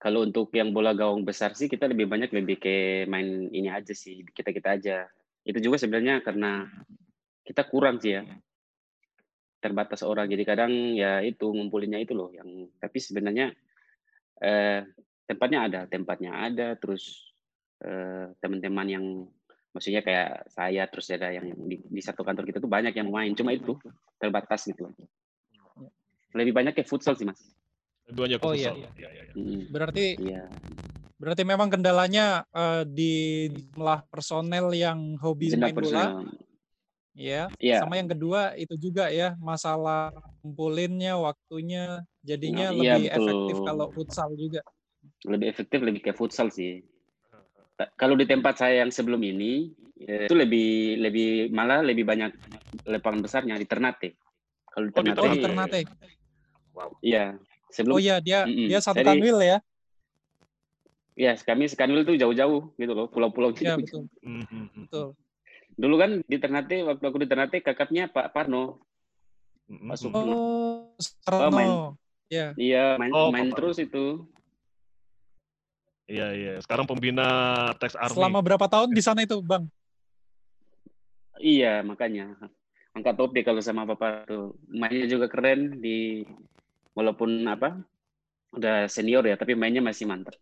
kalau 0.00 0.24
untuk 0.24 0.50
yang 0.56 0.72
bola 0.74 0.90
gawang 0.96 1.22
besar 1.22 1.52
sih 1.54 1.68
kita 1.68 1.86
lebih 1.86 2.08
banyak 2.08 2.32
lebih 2.34 2.56
ke 2.58 3.04
main 3.06 3.52
ini 3.52 3.68
aja 3.68 3.92
sih, 3.92 4.26
kita 4.32 4.50
kita 4.50 4.68
aja. 4.74 4.96
Itu 5.46 5.60
juga 5.62 5.78
sebenarnya 5.78 6.24
karena 6.24 6.66
kita 7.46 7.68
kurang 7.68 8.02
sih 8.02 8.18
ya, 8.18 8.24
terbatas 9.62 10.02
orang. 10.02 10.26
Jadi 10.26 10.42
kadang 10.42 10.72
ya 10.98 11.20
itu 11.22 11.52
ngumpulinnya 11.52 12.02
itu 12.02 12.16
loh, 12.16 12.32
yang 12.32 12.48
tapi 12.82 12.98
sebenarnya 12.98 13.52
eh, 14.42 14.82
tempatnya 15.30 15.58
ada, 15.68 15.80
tempatnya 15.86 16.32
ada, 16.32 16.74
terus 16.74 17.29
teman-teman 18.38 18.86
yang 18.86 19.04
maksudnya 19.70 20.02
kayak 20.02 20.50
saya 20.50 20.84
terus 20.90 21.08
ada 21.14 21.30
yang 21.30 21.46
di, 21.64 21.78
di 21.80 22.02
satu 22.02 22.26
kantor 22.26 22.44
kita 22.44 22.58
tuh 22.58 22.70
banyak 22.70 22.92
yang 22.92 23.08
main, 23.08 23.32
cuma 23.38 23.54
itu 23.54 23.78
terbatas 24.18 24.66
gitu. 24.66 24.90
Lebih 26.34 26.54
banyak 26.54 26.74
ke 26.76 26.82
futsal 26.86 27.14
sih 27.18 27.26
mas. 27.26 27.40
Duanya 28.06 28.38
ke 28.38 28.46
Oh, 28.46 28.54
iya. 28.54 28.74
futsal. 28.74 28.90
Iya, 28.98 29.08
iya, 29.14 29.22
iya. 29.30 29.34
Mm, 29.38 29.62
Berarti 29.70 30.06
Iya. 30.18 30.42
berarti 31.20 31.42
memang 31.44 31.68
kendalanya 31.70 32.42
eh, 32.50 32.82
di 32.86 33.14
jumlah 33.52 34.08
personel 34.10 34.72
yang 34.74 35.14
hobi 35.22 35.52
Jendela 35.54 35.70
main 35.70 35.76
bola, 35.76 35.86
personal. 35.86 36.24
ya. 37.14 37.42
Iya. 37.58 37.78
Sama 37.82 37.94
yang 37.98 38.10
kedua 38.10 38.54
itu 38.58 38.74
juga 38.78 39.10
ya 39.10 39.38
masalah 39.38 40.10
kumpulinnya, 40.42 41.14
waktunya, 41.20 42.02
jadinya 42.26 42.70
Nah, 42.70 42.74
iya, 42.74 42.94
lebih 42.96 43.04
betul. 43.06 43.18
efektif 43.22 43.56
kalau 43.62 43.86
futsal 43.94 44.30
juga. 44.34 44.62
Lebih 45.28 45.46
efektif 45.52 45.78
lebih 45.84 46.00
ke 46.02 46.12
futsal 46.16 46.48
sih. 46.50 46.82
Kalau 47.96 48.12
di 48.12 48.28
tempat 48.28 48.58
saya 48.58 48.84
yang 48.84 48.92
sebelum 48.92 49.20
ini 49.20 49.72
eh, 50.00 50.28
itu 50.28 50.34
lebih 50.34 51.00
lebih 51.00 51.28
malah 51.48 51.80
lebih 51.80 52.04
banyak 52.04 52.32
lapangan 52.84 53.20
besarnya 53.20 53.56
di 53.56 53.64
Ternate. 53.64 54.16
Kalau 54.66 54.84
di 54.86 54.92
Oh, 54.92 54.96
Ternate, 55.00 55.20
Oh 55.20 55.28
di 55.28 55.38
Ternate. 55.40 55.80
Ternate. 55.84 56.08
iya. 57.00 57.24
Sebelum 57.70 57.96
Oh 57.96 58.00
iya 58.02 58.18
dia 58.18 58.44
Mm-mm. 58.44 58.66
dia 58.66 58.80
satu 58.82 58.98
Jadi- 58.98 59.08
kanwil 59.08 59.38
ya. 59.40 59.58
ya 61.14 61.36
kami 61.36 61.68
sekanwil 61.68 62.02
tuh 62.02 62.16
jauh-jauh 62.16 62.72
gitu 62.74 62.92
loh, 62.92 63.06
pulau-pulau 63.06 63.52
gitu. 63.52 63.68
Iya 63.68 63.76
betul 63.76 64.08
Hmm, 64.20 64.40
hmm, 64.42 64.66
hmm. 64.66 64.82
betul. 64.88 65.08
Dulu 65.76 65.94
kan 65.96 66.10
di 66.24 66.36
Ternate 66.36 66.76
waktu 66.82 67.04
aku 67.04 67.18
di 67.20 67.28
Ternate 67.28 67.58
kakaknya 67.60 68.08
Pak 68.08 68.32
Parno. 68.32 68.80
Hmm, 69.68 69.86
Pak 69.86 69.96
hmm, 69.96 70.02
Supri. 70.02 70.20
hmm. 70.24 70.32
Oh 70.32 70.96
Oh, 71.30 71.50
main. 71.50 71.68
Sarno. 71.68 71.96
Ya. 72.30 72.46
Iya, 72.54 72.84
main 72.96 73.12
Oh, 73.12 73.28
main 73.30 73.48
terus 73.50 73.78
itu. 73.78 74.26
Iya, 76.10 76.26
iya. 76.34 76.52
Sekarang 76.58 76.90
pembina 76.90 77.26
Tax 77.78 77.94
Army. 77.94 78.18
Selama 78.18 78.42
berapa 78.42 78.66
tahun 78.66 78.90
di 78.90 78.98
sana 78.98 79.22
itu 79.22 79.38
bang? 79.38 79.62
Iya, 81.38 81.86
makanya 81.86 82.34
angkat 82.90 83.14
topi 83.14 83.46
kalau 83.46 83.62
sama 83.62 83.86
Papa 83.86 84.26
tuh. 84.26 84.58
Mainnya 84.66 85.06
juga 85.06 85.30
keren 85.30 85.78
di 85.78 86.26
walaupun 86.98 87.46
apa? 87.46 87.78
Udah 88.50 88.90
senior 88.90 89.22
ya, 89.22 89.38
tapi 89.38 89.54
mainnya 89.54 89.78
masih 89.78 90.10
mantap. 90.10 90.34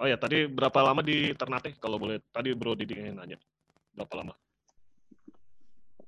Oh 0.00 0.08
ya, 0.08 0.16
tadi 0.16 0.48
berapa 0.48 0.80
lama 0.80 1.04
di 1.04 1.36
Ternate? 1.36 1.76
Kalau 1.76 2.00
boleh, 2.00 2.24
tadi 2.32 2.56
Bro 2.56 2.80
Didi 2.80 2.96
nanya. 3.12 3.36
Berapa 3.92 4.14
lama? 4.24 4.34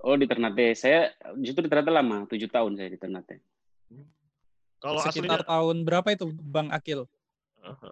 Oh, 0.00 0.16
di 0.16 0.24
Ternate. 0.24 0.72
Saya 0.72 1.12
justru 1.36 1.66
di 1.66 1.70
Ternate 1.70 1.92
lama, 1.92 2.24
tujuh 2.24 2.48
tahun 2.48 2.80
saya 2.80 2.88
di 2.88 2.96
Ternate. 2.96 3.36
Kalau 4.80 5.04
Sekitar 5.04 5.44
aslinya, 5.44 5.44
tahun 5.44 5.76
berapa 5.84 6.08
itu 6.16 6.32
Bang 6.40 6.72
Akil? 6.72 7.04
Aha. 7.60 7.90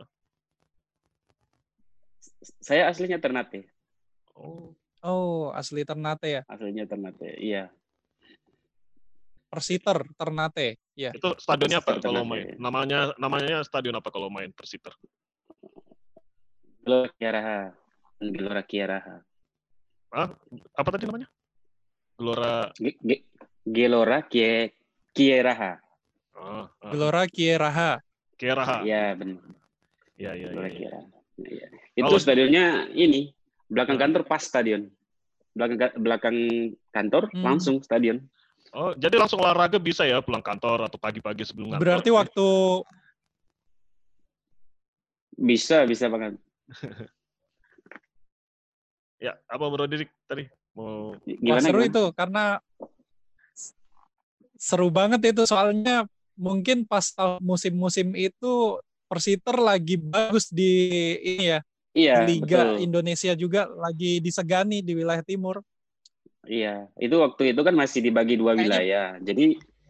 Saya 2.63 2.89
aslinya 2.89 3.19
Ternate. 3.19 3.69
oh, 4.39 4.73
Oh 4.99 5.55
asli 5.55 5.87
Ternate 5.87 6.27
ya. 6.27 6.43
Aslinya 6.51 6.85
Ternate. 6.87 7.39
Iya. 7.39 7.71
Persiter 9.49 10.03
Ternate. 10.19 10.77
Ya. 10.99 11.15
itu 11.15 11.31
stadionnya 11.39 11.79
apa 11.79 12.03
kalau 12.03 12.27
main? 12.27 12.59
Namanya 12.59 13.15
namanya 13.17 13.63
stadion 13.63 13.95
apa 13.95 14.11
kalau 14.11 14.27
main 14.29 14.51
Persiter? 14.51 14.91
Gelora 16.83 17.09
Kiaraha. 17.15 17.61
Gelora 18.19 18.63
Kiaraha. 18.67 19.17
Ah, 20.11 20.33
apa 20.75 20.89
tadi 20.91 21.07
namanya? 21.07 21.29
Gelora. 22.19 22.75
Ge- 22.75 22.99
Ge- 22.99 23.25
Gelora 23.63 24.19
Kie 24.27 24.75
Kieraha. 25.15 25.79
Oh, 26.35 26.67
oh. 26.67 26.91
Gelora 26.91 27.23
Kieraha. 27.31 28.03
Kieraha. 28.35 28.83
Iya, 28.83 29.15
benar. 29.15 29.39
Ya, 30.19 30.35
ya, 30.35 30.51
ya, 30.51 30.53
Gelora 30.53 30.69
ya. 30.69 30.91
Iya. 31.39 31.67
Itu 31.95 32.11
Kalau- 32.11 32.19
stadionnya 32.19 32.91
ini, 32.91 33.31
belakang 33.71 33.95
kantor 33.97 34.27
pas 34.27 34.43
stadion. 34.43 34.91
Belakang 35.55 35.79
ka- 35.79 35.95
belakang 35.97 36.37
kantor 36.91 37.31
Hmm. 37.31 37.43
langsung 37.47 37.79
stadion. 37.81 38.27
Oh, 38.75 38.93
jadi 38.93 39.17
langsung 39.17 39.41
olahraga 39.41 39.79
bisa 39.79 40.05
ya 40.05 40.19
pulang 40.21 40.43
kantor 40.43 40.91
atau 40.91 40.99
pagi-pagi 40.99 41.47
sebelum 41.47 41.73
kantor. 41.73 41.83
Berarti 41.87 42.11
waktu 42.11 42.47
Bisa, 45.39 45.87
bisa 45.87 46.11
banget. 46.11 46.35
Ya, 49.19 49.35
apa 49.51 49.67
Bro 49.67 49.91
Didik 49.91 50.15
tadi 50.31 50.47
mau 50.79 51.11
Wah, 51.11 51.19
Gimana? 51.27 51.59
seru 51.59 51.83
gimana? 51.83 51.91
itu 51.91 52.05
karena 52.15 52.45
seru 54.55 54.89
banget 54.95 55.35
itu 55.35 55.43
soalnya 55.43 56.07
mungkin 56.39 56.87
pas 56.87 57.11
musim-musim 57.43 58.15
itu 58.15 58.79
Persiter 59.09 59.57
lagi 59.57 59.97
bagus 59.97 60.53
di 60.53 60.71
ini 61.17 61.47
ya 61.49 61.61
Iya, 61.97 62.23
Liga 62.23 62.63
betul. 62.77 62.85
Indonesia 62.85 63.33
juga 63.35 63.67
lagi 63.67 64.21
disegani 64.21 64.85
di 64.85 64.93
wilayah 64.95 65.25
timur. 65.25 65.65
Iya, 66.47 66.87
itu 66.95 67.17
waktu 67.19 67.51
itu 67.51 67.61
kan 67.65 67.75
masih 67.75 68.05
dibagi 68.05 68.39
dua 68.39 68.55
Kayaknya- 68.55 68.63
wilayah. 68.63 69.09
Jadi 69.19 69.45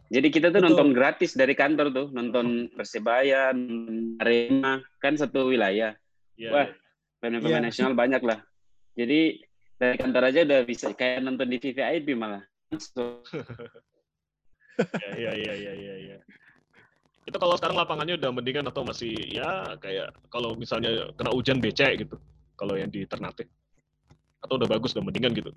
jadi 0.09 0.29
kita 0.33 0.47
tuh 0.49 0.63
Betul. 0.65 0.67
nonton 0.73 0.89
gratis 0.97 1.37
dari 1.37 1.53
kantor 1.53 1.93
tuh, 1.93 2.07
nonton 2.09 2.73
Persebaya, 2.73 3.53
Arema, 4.17 4.81
kan 4.97 5.21
satu 5.21 5.53
wilayah. 5.53 5.93
ya, 6.33 6.49
Wah. 6.49 6.69
Pemain-pemain 7.19 7.61
Iya. 7.61 7.69
nasional 7.69 7.93
banyak 7.93 8.23
lah. 8.25 8.41
Jadi 8.97 9.43
dari 9.77 9.97
kantor 9.99 10.23
aja 10.33 10.41
udah 10.47 10.61
bisa 10.65 10.95
kayak 10.95 11.21
nonton 11.21 11.51
di 11.51 11.59
VVIP 11.61 12.15
malah. 12.15 12.41
Langsung. 12.73 13.21
ya, 14.97 15.11
ya, 15.13 15.33
ya, 15.35 15.53
ya, 15.53 15.73
ya, 15.75 15.95
ya. 16.15 16.19
Itu 17.29 17.37
kalau 17.37 17.61
sekarang 17.61 17.77
lapangannya 17.77 18.17
udah 18.17 18.31
mendingan 18.33 18.73
atau 18.73 18.89
masih 18.89 19.13
ya 19.29 19.77
kayak 19.77 20.17
kalau 20.33 20.57
misalnya 20.57 21.13
kena 21.13 21.29
hujan 21.37 21.61
becek 21.61 22.09
gitu. 22.09 22.17
Kalau 22.57 22.73
yang 22.81 22.89
di 22.89 23.05
Ternate. 23.05 23.45
Atau 24.41 24.57
udah 24.57 24.65
bagus 24.65 24.97
udah 24.97 25.05
mendingan 25.05 25.37
gitu. 25.37 25.53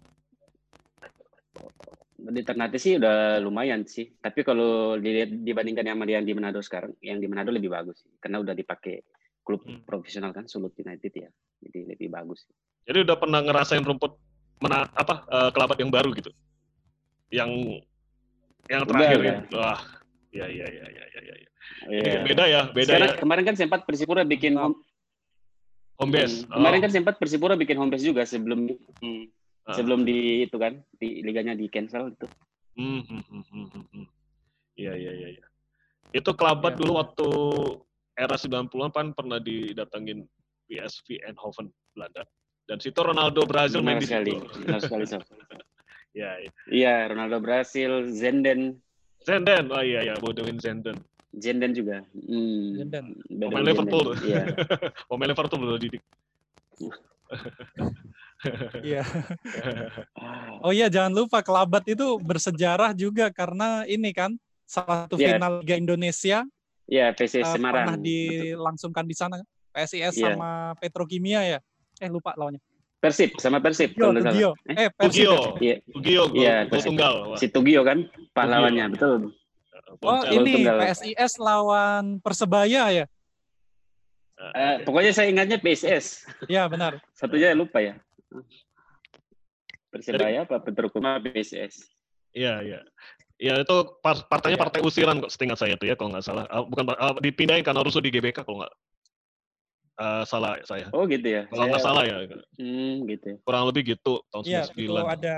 Di 2.22 2.44
Ternate 2.44 2.75
sih 2.75 3.00
udah 3.00 3.40
lumayan 3.40 3.88
sih. 3.88 4.12
Tapi 4.20 4.44
kalau 4.44 5.00
dilihat 5.00 5.32
dibandingkan 5.32 5.88
yang 5.88 5.98
yang 6.04 6.25
di 6.28 6.36
Manado 6.36 6.60
sekarang, 6.60 6.92
yang 7.00 7.24
di 7.24 7.32
Manado 7.32 7.56
lebih 7.56 7.72
bagus 7.72 8.04
sih. 8.04 8.12
Karena 8.20 8.44
udah 8.44 8.51
dipakai 8.51 9.00
klub 9.42 9.63
Hmm. 9.63 9.80
profesional 9.88 10.36
kan, 10.36 10.51
Sulut 10.51 10.75
United 10.75 11.13
ya. 11.16 11.32
Jadi 11.63 11.88
lebih 11.88 12.12
bagus. 12.12 12.44
Jadi 12.84 13.08
udah 13.08 13.16
pernah 13.16 13.40
ngerasain 13.40 13.82
rumput 13.82 14.20
mana 14.60 14.92
apa 14.92 15.24
eh, 15.24 15.50
kelabat 15.56 15.78
yang 15.80 15.90
baru 15.90 16.12
gitu. 16.20 16.36
Yang 17.32 17.80
yang 18.68 18.84
terakhir 18.84 19.18
udah. 19.24 19.32
ya. 19.32 19.40
Wah. 19.56 20.00
Ya, 20.32 20.48
ya, 20.48 20.64
ya, 20.64 20.86
ya, 20.88 21.04
ya, 21.12 21.22
ya. 21.22 21.50
Iya. 21.92 22.22
beda 22.24 22.44
ya, 22.48 22.62
beda 22.72 22.88
Sekarang, 22.96 23.10
ya. 23.12 23.20
kemarin 23.20 23.44
kan 23.44 23.56
sempat 23.60 23.80
Persipura 23.84 24.24
bikin 24.24 24.56
home, 24.56 24.80
Home 26.00 26.10
base. 26.10 26.48
Hmm, 26.48 26.56
Kemarin 26.58 26.80
Oh. 26.80 26.84
kan 26.88 26.92
sempat 26.92 27.16
Persipura 27.20 27.54
bikin 27.54 27.78
home 27.78 27.92
base 27.92 28.08
juga 28.08 28.24
sebelum 28.24 28.66
hmm, 29.04 29.24
Ah. 29.62 29.78
sebelum 29.78 30.02
di 30.02 30.48
itu 30.50 30.58
kan 30.58 30.82
di 30.98 31.22
liganya 31.22 31.54
di 31.54 31.70
cancel 31.70 32.10
itu. 32.10 32.26
Hmm, 32.74 33.04
hmm, 33.06 33.22
hmm, 33.28 33.44
hmm, 33.46 33.68
hmm, 33.70 33.86
hmm. 33.94 34.06
Iya, 34.74 34.94
iya, 34.98 35.12
iya. 35.14 35.28
iya. 35.38 35.46
Itu 36.10 36.34
kelabat 36.34 36.74
Iya. 36.74 36.80
dulu 36.82 36.92
waktu 36.98 37.28
era 38.18 38.34
90-an 38.34 38.90
kan 38.90 39.08
pernah 39.14 39.38
didatengin 39.38 40.26
PSV 40.66 41.22
Eindhoven 41.22 41.70
Belanda. 41.94 42.24
Dan 42.66 42.80
situ 42.80 42.98
Ronaldo 42.98 43.44
Brazil 43.46 43.84
main 43.84 44.00
Benar 44.00 44.24
di 44.24 44.32
situ. 44.32 44.64
benar 44.64 44.80
sekali. 44.80 45.06
Ya, 46.12 46.36
iya. 46.44 46.52
Iya, 46.68 46.96
Ronaldo 47.08 47.40
Brasil, 47.40 48.12
Zenden, 48.12 48.84
Zenden, 49.22 49.70
oh 49.70 49.82
iya 49.82 50.01
ya, 50.04 50.16
bodohin 50.18 50.58
Zenden. 50.58 50.98
Zenden 51.32 51.72
juga. 51.72 52.01
Hmm, 52.12 52.75
Zenden. 52.82 53.06
beda 53.30 53.48
Pemain. 53.54 53.63
Liverpool. 53.63 54.08
Iya. 54.20 54.44
Pemain 55.08 55.30
Liverpool 55.30 55.60
belum 55.62 55.80
didik. 55.80 56.01
Iya. 58.82 59.06
Oh 60.66 60.74
iya 60.74 60.90
jangan 60.90 61.13
lupa 61.13 61.46
Kelabat 61.46 61.86
itu 61.86 62.18
bersejarah 62.18 62.90
juga 62.94 63.30
karena 63.30 63.86
ini 63.86 64.10
kan 64.10 64.34
salah 64.66 65.06
satu 65.06 65.18
Iya. 65.18 65.38
final 65.38 65.62
Liga 65.62 65.75
Indonesia 65.78 66.42
Iya, 66.90 67.13
PSIS 67.13 67.46
eh, 67.46 67.54
Semarang. 67.54 67.86
pernah 67.86 67.96
dilangsungkan 68.01 69.06
di 69.06 69.13
sana 69.13 69.38
PSIS 69.70 70.18
Iya. 70.18 70.34
sama 70.34 70.74
Petrokimia 70.82 71.46
ya. 71.46 71.60
Eh 72.01 72.10
lupa 72.10 72.34
lawannya. 72.34 72.58
Persib 73.01 73.34
sama 73.36 73.58
Persib 73.58 73.91
Tugio, 73.91 74.00
kalau 74.00 74.12
nggak 74.13 74.24
salah. 74.24 74.34
Tugio. 74.38 74.51
Eh, 74.63 74.75
Eh 74.77 74.89
Persib. 74.93 75.10
Tugio, 75.25 75.34
ya? 75.34 75.58
Iya, 75.58 75.75
Tugio, 75.89 76.24
Iya, 76.31 76.55
tunggal. 76.70 77.13
Si 77.36 77.46
Tugio 77.50 77.81
kan 77.81 77.98
pahlawannya, 78.31 78.86
Tugio. 78.88 78.96
betul. 78.96 79.20
Oh 80.00 80.22
ini 80.24 80.51
tunggal. 80.55 80.77
PSIS 80.79 81.34
lawan 81.38 82.22
Persebaya 82.22 82.84
ya. 82.93 83.05
Eh, 84.41 84.75
pokoknya 84.81 85.12
saya 85.12 85.27
ingatnya 85.27 85.58
PSS. 85.58 86.25
Ya 86.48 86.65
benar. 86.65 87.01
Satunya 87.12 87.53
lupa 87.53 87.77
ya. 87.77 87.98
Persebaya 89.91 90.48
apa 90.48 90.58
Petrokuma 90.58 91.20
PSS. 91.20 91.91
Iya, 92.31 92.63
iya. 92.63 92.79
Ya 93.41 93.58
itu 93.58 93.75
par- 94.00 94.24
partainya 94.25 94.55
Iya. 94.55 94.63
partai 94.63 94.79
usiran 94.81 95.17
kok 95.17 95.34
setingkat 95.34 95.58
saya 95.58 95.74
tuh 95.75 95.89
ya 95.89 95.98
kalau 95.98 96.13
nggak 96.13 96.24
salah. 96.24 96.46
Ah, 96.48 96.62
bukan 96.62 96.86
ah, 96.93 97.17
dipindahin 97.17 97.65
karena 97.65 97.81
rusuh 97.81 98.00
di 98.00 98.08
GBK 98.08 98.46
kalau 98.46 98.62
nggak 98.62 98.74
ah, 100.01 100.24
salah 100.25 100.58
saya. 100.65 100.89
Oh 100.89 101.05
gitu 101.05 101.22
ya. 101.24 101.46
Kalau 101.46 101.70
nggak 101.70 101.77
Saya- 101.77 101.93
salah 101.93 102.03
ya, 102.03 102.15
Hmm, 102.58 103.05
gitu. 103.05 103.27
ya. 103.29 103.36
kurang 103.46 103.70
lebih 103.70 103.93
gitu 103.93 104.25
tahun 104.27 104.43
Iya 104.43 104.62
itu 104.65 104.89
99. 104.89 105.05
ada 105.08 105.38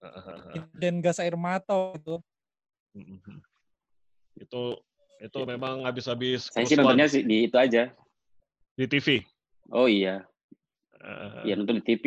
Ah, 0.00 0.06
ah, 0.06 0.24
ah. 0.24 0.52
insiden 0.52 0.94
gas 1.00 1.16
air 1.16 1.36
mata 1.36 1.92
itu. 1.92 2.16
Mhm. 2.92 3.36
Itu 4.36 4.80
itu 5.20 5.38
memang 5.44 5.84
habis-habis 5.84 6.48
Saya 6.48 6.64
sih 6.64 6.72
nontonnya 6.74 7.04
sih 7.06 7.20
di 7.20 7.44
itu 7.44 7.56
aja. 7.56 7.92
di 8.72 8.84
TV. 8.86 9.20
Oh 9.68 9.84
iya, 9.84 10.24
Ah. 10.96 11.44
ya 11.44 11.52
nonton 11.52 11.80
di 11.80 11.84
TV. 11.84 12.04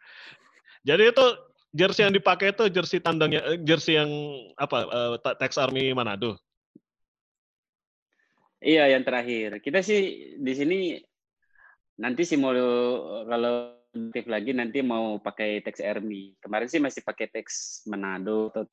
Jadi 0.86 1.02
itu 1.10 1.26
jersey 1.74 2.06
yang 2.06 2.14
dipakai 2.14 2.54
itu 2.54 2.70
jersey 2.70 3.02
tandangnya 3.02 3.42
eh, 3.44 3.58
jersey 3.58 3.98
yang 3.98 4.06
apa 4.54 4.86
eh, 4.86 5.14
Ta- 5.18 5.34
Tex 5.34 5.58
Army 5.58 5.90
Manado. 5.90 6.38
Iya, 8.64 8.96
yang 8.96 9.04
terakhir. 9.04 9.60
Kita 9.60 9.84
sih 9.84 10.32
di 10.40 10.52
sini 10.56 10.78
nanti 12.00 12.24
sih 12.24 12.40
mau 12.40 12.56
kalau 13.28 13.76
aktif 13.94 14.26
lagi 14.26 14.50
nanti 14.56 14.80
mau 14.80 15.20
pakai 15.20 15.60
teks 15.60 15.84
Army. 15.84 16.32
Kemarin 16.40 16.66
sih 16.66 16.80
masih 16.80 17.04
pakai 17.04 17.28
teks 17.28 17.84
Manado 17.86 18.48
atau 18.50 18.64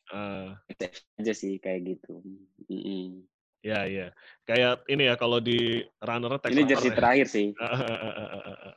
teks 0.80 1.04
aja 1.20 1.34
sih 1.36 1.60
kayak 1.60 2.00
gitu. 2.00 2.24
Mm-mm. 2.72 3.28
ya 3.62 3.86
ya. 3.86 4.10
Kayak 4.48 4.82
ini 4.90 5.12
ya 5.12 5.16
kalau 5.20 5.38
di 5.38 5.86
runner 6.02 6.40
Tex 6.42 6.56
Ini 6.56 6.64
jersey 6.66 6.90
ya. 6.90 6.98
terakhir 6.98 7.28
sih. 7.28 7.48
Ah, 7.62 7.76
ah. 7.76 8.76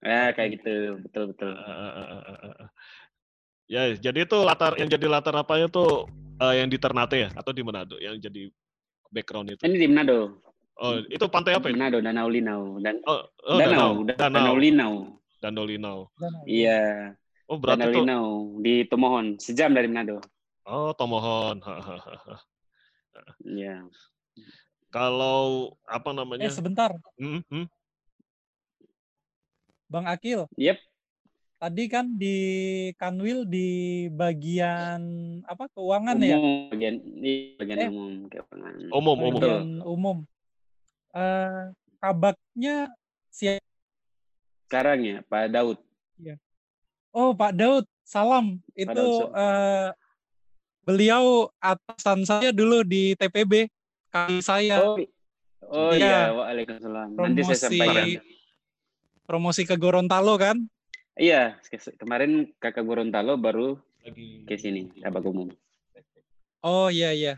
Ya 0.00 0.32
kayak 0.32 0.56
gitu, 0.56 0.96
betul 1.04 1.36
betul. 1.36 1.52
Ya, 3.68 3.92
jadi 3.92 4.24
itu 4.24 4.38
latar 4.40 4.72
yang 4.80 4.88
jadi 4.88 5.06
latar 5.12 5.36
apanya 5.36 5.68
tuh 5.68 6.08
eh, 6.40 6.54
yang 6.56 6.72
di 6.72 6.80
Ternate 6.80 7.16
ya 7.20 7.28
atau 7.36 7.52
di 7.52 7.60
Manado 7.60 8.00
yang 8.00 8.16
jadi 8.16 8.48
background 9.10 9.52
itu. 9.54 9.62
Ini 9.66 9.76
di 9.76 9.86
Manado. 9.90 10.40
Oh, 10.80 10.96
itu 10.96 11.26
pantai 11.28 11.52
apa 11.58 11.68
itu? 11.68 11.76
Manado, 11.76 11.98
Danau 12.00 12.28
Linau 12.32 12.80
dan 12.80 13.04
Oh, 13.04 13.20
oh 13.44 13.58
Danau, 13.60 14.00
Danau. 14.00 14.16
Danau, 14.16 14.32
Danau. 14.32 14.54
Linau. 14.56 14.92
Danau 15.42 15.64
Linau. 15.68 15.98
Iya, 16.48 17.12
Oh, 17.50 17.58
berarti 17.60 17.84
Danau 17.84 17.92
tuh 17.92 18.02
Linau 18.06 18.26
di 18.64 18.74
Tomohon, 18.88 19.26
sejam 19.36 19.76
dari 19.76 19.90
Manado. 19.90 20.24
Oh, 20.64 20.94
Tomohon. 20.96 21.60
Iya. 23.44 23.84
Kalau 24.88 25.74
apa 25.84 26.10
Eh 26.10 26.16
namanya? 26.16 26.48
sebentar, 26.48 26.94
Hmm, 27.18 27.42
hmm. 27.50 27.66
Bang 29.90 30.06
Akil. 30.06 30.46
Yep. 30.54 30.78
Tadi 31.60 31.92
kan 31.92 32.16
di 32.16 32.36
Kanwil 32.96 33.44
di 33.44 33.68
bagian 34.08 35.00
apa 35.44 35.68
keuangan 35.68 36.16
ya? 36.16 36.40
Umum, 36.40 36.72
bagian, 36.72 36.94
iya, 37.20 37.52
bagian 37.60 37.76
Eh. 37.76 37.88
umum 37.92 38.12
keuangan. 38.26 38.72
Umum, 38.88 39.16
umum. 39.20 39.32
Bagian 39.36 39.68
umum. 39.84 40.16
Eh 41.12 41.62
kabaknya 42.00 42.88
siapa? 43.28 43.60
Sekarang 44.64 45.04
ya, 45.04 45.20
Pak 45.20 45.52
Daud. 45.52 45.76
Oh 47.12 47.36
Pak 47.36 47.52
Daud, 47.52 47.84
salam. 48.00 48.56
Daud, 48.64 48.80
Itu 48.80 49.04
salam. 49.20 49.36
eh, 49.36 49.88
beliau 50.80 51.24
atasan 51.60 52.24
saya 52.24 52.50
dulu 52.50 52.80
di 52.80 53.12
TPB. 53.12 53.68
Kali 54.08 54.40
saya 54.40 54.80
Oh, 54.80 54.96
oh 55.68 55.92
Iya. 55.92 56.00
iya, 56.00 56.20
Waalaikumsalam. 56.32 57.08
Nanti 57.14 57.40
saya 57.44 57.68
sampaikan. 57.68 58.16
promosi 59.22 59.62
ke 59.62 59.76
Gorontalo 59.76 60.34
kan? 60.34 60.56
Iya, 61.18 61.58
ke- 61.66 61.96
kemarin 61.98 62.50
kakak 62.62 62.86
Gorontalo 62.86 63.34
baru 63.34 63.74
Lagi 64.06 64.46
ke 64.46 64.56
sini, 64.56 64.88
kabak 65.02 65.26
umum. 65.26 65.50
Oh 66.64 66.88
iya 66.88 67.12
iya. 67.12 67.34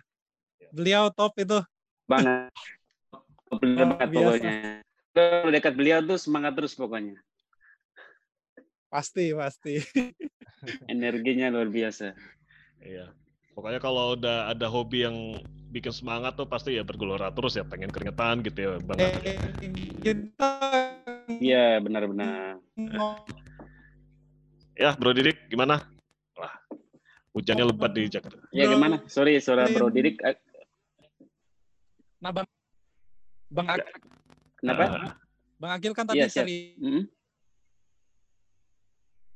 Beliau 0.70 1.10
top 1.10 1.34
itu. 1.38 1.58
Banget. 2.06 2.50
Bener 3.58 3.84
Oh, 3.84 3.88
banget 3.96 4.08
biasa. 4.10 4.22
pokoknya. 4.26 4.54
Kalau 5.12 5.50
dekat 5.52 5.74
beliau 5.76 5.98
tuh 6.02 6.18
semangat 6.18 6.52
terus 6.56 6.72
pokoknya. 6.78 7.18
Pasti, 8.88 9.32
pasti. 9.34 9.82
Energinya 10.86 11.50
luar 11.50 11.68
biasa. 11.68 12.14
Iya. 12.80 13.10
Pokoknya 13.52 13.80
kalau 13.82 14.16
udah 14.16 14.48
ada 14.48 14.66
hobi 14.70 15.04
yang 15.04 15.16
bikin 15.72 15.92
semangat 15.92 16.36
tuh 16.40 16.48
pasti 16.48 16.76
ya 16.76 16.84
bergelora 16.84 17.28
terus 17.32 17.56
ya 17.56 17.64
pengen 17.64 17.92
keringetan 17.92 18.40
gitu 18.44 18.58
ya 18.60 18.70
Bang. 18.80 18.98
Eh, 19.00 19.36
Iya, 21.42 21.80
benar-benar. 21.80 22.60
Ya, 24.82 24.98
Bro 24.98 25.14
Didik 25.14 25.46
gimana? 25.46 25.78
Wah, 26.34 26.50
hujannya 27.30 27.62
lebat 27.62 27.94
di 27.94 28.10
Jakarta. 28.10 28.42
Ya 28.50 28.66
gimana? 28.66 28.98
Sorry, 29.06 29.38
suara 29.38 29.70
Bro. 29.70 29.94
Didik. 29.94 30.18
eh, 30.26 30.34
Nah, 32.18 32.30
Bang, 32.30 32.46
Bang, 33.46 33.66
Ak- 33.68 33.86
Kenapa? 34.58 34.84
Ah, 34.90 35.14
Bang 35.58 35.72
Akil 35.74 35.90
kan 35.90 36.02
tadi 36.02 36.22
siap. 36.26 36.46
seri 36.46 36.74
Mm-mm. 36.78 37.02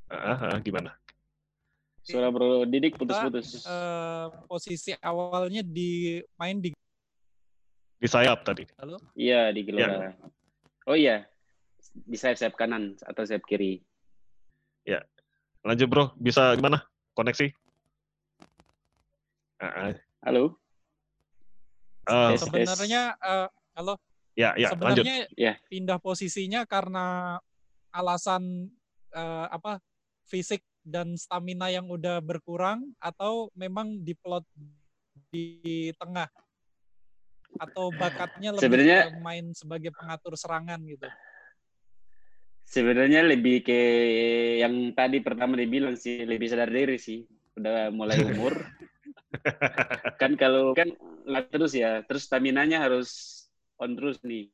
ah, 0.09 0.51
ah, 0.51 0.59
gimana? 0.59 0.95
Suara 2.03 2.31
Bro 2.31 2.67
Didik 2.67 2.99
putus-putus. 2.99 3.63
eh, 3.63 4.27
posisi 4.47 4.99
awalnya 4.99 5.63
di 5.63 6.19
main 6.35 6.59
di 6.59 6.75
Di 7.97 8.09
sayap 8.11 8.43
tadi. 8.43 8.67
halo 8.83 8.99
Iya, 9.15 9.51
di 9.51 9.63
Gelora. 9.63 10.11
Oh 10.87 10.99
iya. 10.99 11.23
Di 11.95 12.19
sayap-sayap 12.19 12.59
kanan 12.59 12.99
atau 12.99 13.23
sayap 13.23 13.47
kiri. 13.47 13.79
Lanjut 15.67 15.89
Bro, 15.91 16.05
bisa 16.15 16.55
gimana? 16.55 16.87
Koneksi? 17.19 17.51
Ah, 19.59 19.91
ah, 19.91 19.93
Halo? 20.23 20.55
Yes. 22.07 22.39
sebenarnya 22.39 23.03
eh, 23.19 23.49
halo 23.75 23.99
ya, 24.39 24.55
ya, 24.55 24.71
lanjut. 24.79 25.03
sebenarnya 25.03 25.27
Ya. 25.35 25.59
pindah 25.67 25.99
posisinya 25.99 26.63
karena 26.63 27.35
alasan 27.91 28.71
eh, 29.11 29.47
apa 29.51 29.83
fisik 30.31 30.63
dan 30.87 31.19
stamina 31.19 31.67
yang 31.67 31.91
udah 31.91 32.23
berkurang 32.23 32.95
atau 33.03 33.51
memang 33.59 34.07
diplot 34.07 34.47
di 35.35 35.91
tengah 35.99 36.31
atau 37.59 37.91
bakatnya 37.91 38.55
lebih 38.55 38.63
Sebenarnya- 38.71 39.11
main 39.19 39.51
sebagai 39.51 39.91
pengatur 39.99 40.39
serangan 40.39 40.79
gitu. 40.87 41.11
Sebenarnya 42.67 43.23
lebih 43.23 43.63
ke 43.63 43.81
yang 44.59 44.91
tadi 44.91 45.23
pertama 45.23 45.55
dibilang 45.55 45.95
sih, 45.95 46.27
lebih 46.27 46.51
sadar 46.51 46.67
diri 46.67 46.99
sih. 46.99 47.23
Udah 47.55 47.95
mulai 47.95 48.19
umur. 48.27 48.59
kan 50.21 50.35
kalau 50.35 50.75
kan 50.75 50.91
lat 51.25 51.47
terus 51.49 51.79
ya, 51.79 52.03
terus 52.05 52.27
stamina-nya 52.27 52.83
harus 52.83 53.43
on 53.79 53.95
terus 53.95 54.19
nih. 54.27 54.51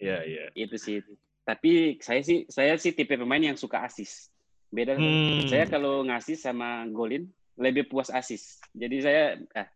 Iya, 0.00 0.18
iya. 0.24 0.44
Itu 0.56 0.80
sih. 0.80 1.04
Tapi 1.44 2.00
saya 2.00 2.24
sih 2.24 2.48
saya 2.48 2.80
sih 2.80 2.96
tipe 2.96 3.12
pemain 3.20 3.40
yang 3.42 3.60
suka 3.60 3.84
asis. 3.84 4.32
Beda 4.70 4.94
Hmm. 4.96 5.50
saya 5.50 5.66
kalau 5.66 6.06
ngasih 6.06 6.38
sama 6.40 6.86
golin 6.88 7.28
lebih 7.60 7.90
puas 7.90 8.08
asis. 8.08 8.62
Jadi 8.72 8.96
saya 9.04 9.36
ah, 9.52 9.68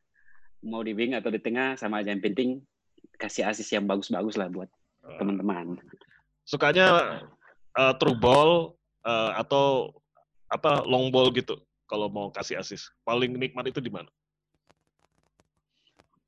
mau 0.64 0.80
di 0.80 0.96
wing 0.96 1.12
atau 1.18 1.28
di 1.28 1.42
tengah 1.42 1.76
sama 1.76 2.00
aja 2.00 2.14
yang 2.14 2.24
penting 2.24 2.64
kasih 3.20 3.44
asis 3.44 3.68
yang 3.74 3.84
bagus-bagus 3.84 4.40
lah 4.40 4.48
buat 4.48 4.70
Ah. 5.04 5.20
teman-teman. 5.20 5.76
Sukanya 6.48 7.20
eh, 7.74 7.94
true 7.98 8.16
ball 8.16 8.74
eh, 9.02 9.30
atau 9.36 9.90
apa 10.46 10.82
long 10.84 11.10
ball 11.10 11.30
gitu 11.30 11.58
kalau 11.84 12.08
mau 12.08 12.30
kasih 12.30 12.58
assist. 12.58 12.90
Paling 13.02 13.34
nikmat 13.34 13.68
itu 13.68 13.78
di 13.78 13.90
mana? 13.90 14.08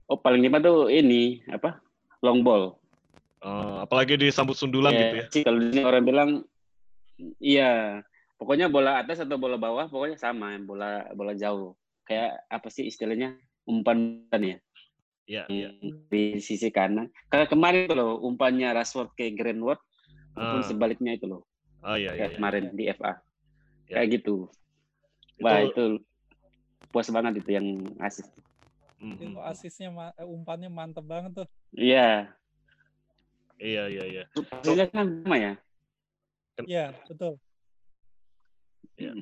Oh 0.06 0.18
paling 0.18 0.38
lima 0.38 0.62
tuh 0.62 0.86
ini 0.86 1.42
apa 1.50 1.82
long 2.22 2.46
ball. 2.46 2.78
Eh, 3.42 3.76
apalagi 3.82 4.16
disambut 4.16 4.54
sundulan 4.54 4.94
Ya, 4.94 4.98
gitu 5.02 5.14
ya. 5.16 5.26
sih 5.30 5.42
kalau 5.44 5.58
di 5.60 5.70
sini 5.70 5.82
orang 5.84 6.04
bilang 6.06 6.30
iya 7.38 8.00
pokoknya 8.36 8.66
bola 8.66 8.98
atas 9.00 9.22
atau 9.22 9.36
bola 9.36 9.54
bawah 9.60 9.86
pokoknya 9.86 10.16
sama 10.18 10.56
bola 10.58 11.04
bola 11.12 11.36
jauh 11.36 11.76
kayak 12.04 12.42
apa 12.48 12.68
sih 12.72 12.88
istilahnya 12.88 13.36
umpan 13.68 14.24
ya 14.40 14.58
Iya, 15.26 15.42
iya. 15.50 15.68
di 15.82 16.38
sisi 16.38 16.70
kanan 16.70 17.10
karena 17.26 17.50
kemarin 17.50 17.90
itu 17.90 17.94
loh 17.98 18.22
umpannya 18.22 18.70
Rashford 18.70 19.10
ke 19.18 19.34
Greenwood 19.34 19.78
maupun 20.36 20.60
Ah. 20.60 20.68
sebaliknya 20.68 21.16
itu 21.16 21.26
loh 21.26 21.42
Oh 21.82 21.96
iya, 21.96 22.12
iya. 22.12 22.18
kayak 22.18 22.30
iya. 22.30 22.36
kemarin 22.36 22.64
di 22.72 22.84
FA 22.92 23.12
Ya. 23.86 23.94
kayak 23.96 24.08
gitu 24.20 24.46
wah 25.38 25.58
Itu- 25.60 25.68
itu 25.70 25.84
puas 26.88 27.08
banget 27.08 27.44
itu 27.44 27.50
yang 27.52 27.66
asis. 28.00 28.24
Itu 28.96 29.36
asisnya 29.44 29.92
eh, 30.16 30.24
umpannya 30.24 30.72
mantep 30.72 31.04
banget 31.04 31.44
tuh. 31.44 31.48
iya 31.72 32.32
Iya, 33.56 33.88
iya, 33.88 34.04
iya. 34.04 34.22
hasilnya 34.32 34.86
kan 34.92 35.06
sama 35.24 35.36
ya 35.36 35.52
Iya, 36.64 36.92
betul. 37.04 37.36
Iya. 38.96 39.12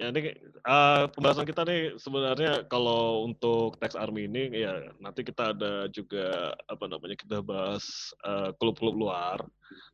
Ya 0.00 0.08
ini 0.08 0.32
eh, 0.32 1.04
pembahasan 1.12 1.44
kita 1.44 1.60
nih 1.68 2.00
sebenarnya 2.00 2.64
kalau 2.72 3.28
untuk 3.28 3.76
Tax 3.76 3.92
Army 4.00 4.24
ini 4.24 4.64
ya 4.64 4.88
nanti 4.96 5.20
kita 5.20 5.52
ada 5.52 5.92
juga 5.92 6.56
apa 6.72 6.88
namanya 6.88 7.20
kita 7.20 7.44
bahas 7.44 8.08
eh, 8.24 8.56
klub-klub 8.56 8.96
luar. 8.96 9.44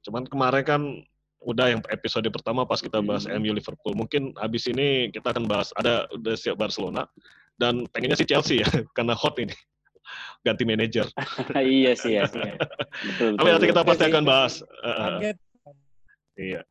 Cuman 0.06 0.22
kemarin 0.30 0.62
kan 0.62 0.82
udah 1.42 1.74
yang 1.74 1.82
episode 1.90 2.30
pertama 2.30 2.62
pas 2.62 2.78
kita 2.78 3.02
bahas 3.02 3.26
Hmm. 3.26 3.42
MU 3.42 3.50
Liverpool. 3.58 3.98
Mungkin 3.98 4.38
habis 4.38 4.70
ini 4.70 5.10
kita 5.10 5.34
akan 5.34 5.50
bahas 5.50 5.74
ada 5.74 6.06
udah 6.14 6.38
siap 6.38 6.54
Barcelona 6.54 7.10
dan 7.58 7.90
pengennya 7.90 8.14
sih 8.14 8.30
Chelsea 8.30 8.62
ya 8.62 8.68
karena 8.96 9.18
hot 9.18 9.34
ini 9.42 9.58
ganti 10.46 10.62
manajer. 10.62 11.10
iya 11.58 11.98
sih 11.98 12.14
ya 12.14 12.30
Tapi 12.30 13.48
nanti 13.50 13.66
kita 13.66 13.82
pasti 13.82 14.06
akan 14.06 14.22
bahas. 14.22 14.62
Target 14.86 15.36
Iya. 16.36 16.62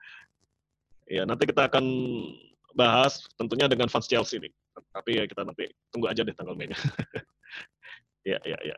Iya, 1.05 1.21
nanti 1.25 1.45
kita 1.49 1.69
akan 1.69 1.85
bahas 2.75 3.23
tentunya 3.39 3.71
dengan 3.71 3.87
fans 3.87 4.05
Chelsea 4.05 4.37
nih. 4.37 4.51
Tapi 4.91 5.17
ya 5.17 5.23
kita 5.25 5.47
nanti 5.47 5.71
tunggu 5.89 6.11
aja 6.11 6.21
deh 6.21 6.35
tanggal 6.35 6.53
mainnya. 6.53 6.77
Iya, 8.27 8.37
iya, 8.51 8.59
iya. 8.61 8.75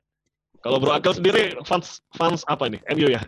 Kalau 0.62 0.78
Bro 0.78 0.94
Akil 0.94 1.18
sendiri 1.18 1.58
fans 1.66 2.00
fans 2.14 2.46
apa 2.46 2.70
nih? 2.70 2.82
MU 2.94 3.10
ya? 3.10 3.22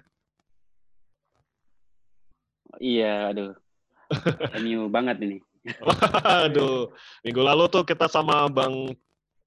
Iya, 2.77 3.33
aduh. 3.33 3.51
MU 4.61 4.89
banget 4.89 5.17
ini. 5.25 5.37
Aduh, 6.47 6.87
minggu 7.21 7.41
lalu 7.43 7.67
tuh 7.67 7.83
kita 7.83 8.07
sama 8.07 8.47
Bang 8.47 8.95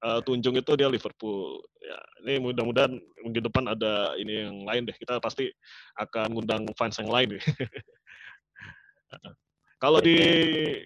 eh, 0.05 0.19
Tunjung 0.23 0.55
itu 0.55 0.71
dia 0.77 0.87
Liverpool. 0.87 1.59
Ya, 1.81 1.97
ini 2.23 2.39
mudah-mudahan 2.39 2.95
minggu 3.25 3.41
depan 3.43 3.67
ada 3.67 4.15
ini 4.21 4.47
yang 4.47 4.63
lain 4.63 4.87
deh. 4.87 4.95
Kita 4.95 5.19
pasti 5.19 5.51
akan 5.99 6.37
ngundang 6.37 6.63
fans 6.77 7.01
yang 7.01 7.11
lain 7.11 7.35
nih. 7.35 7.43
kalau 9.83 9.99
di 9.99 10.15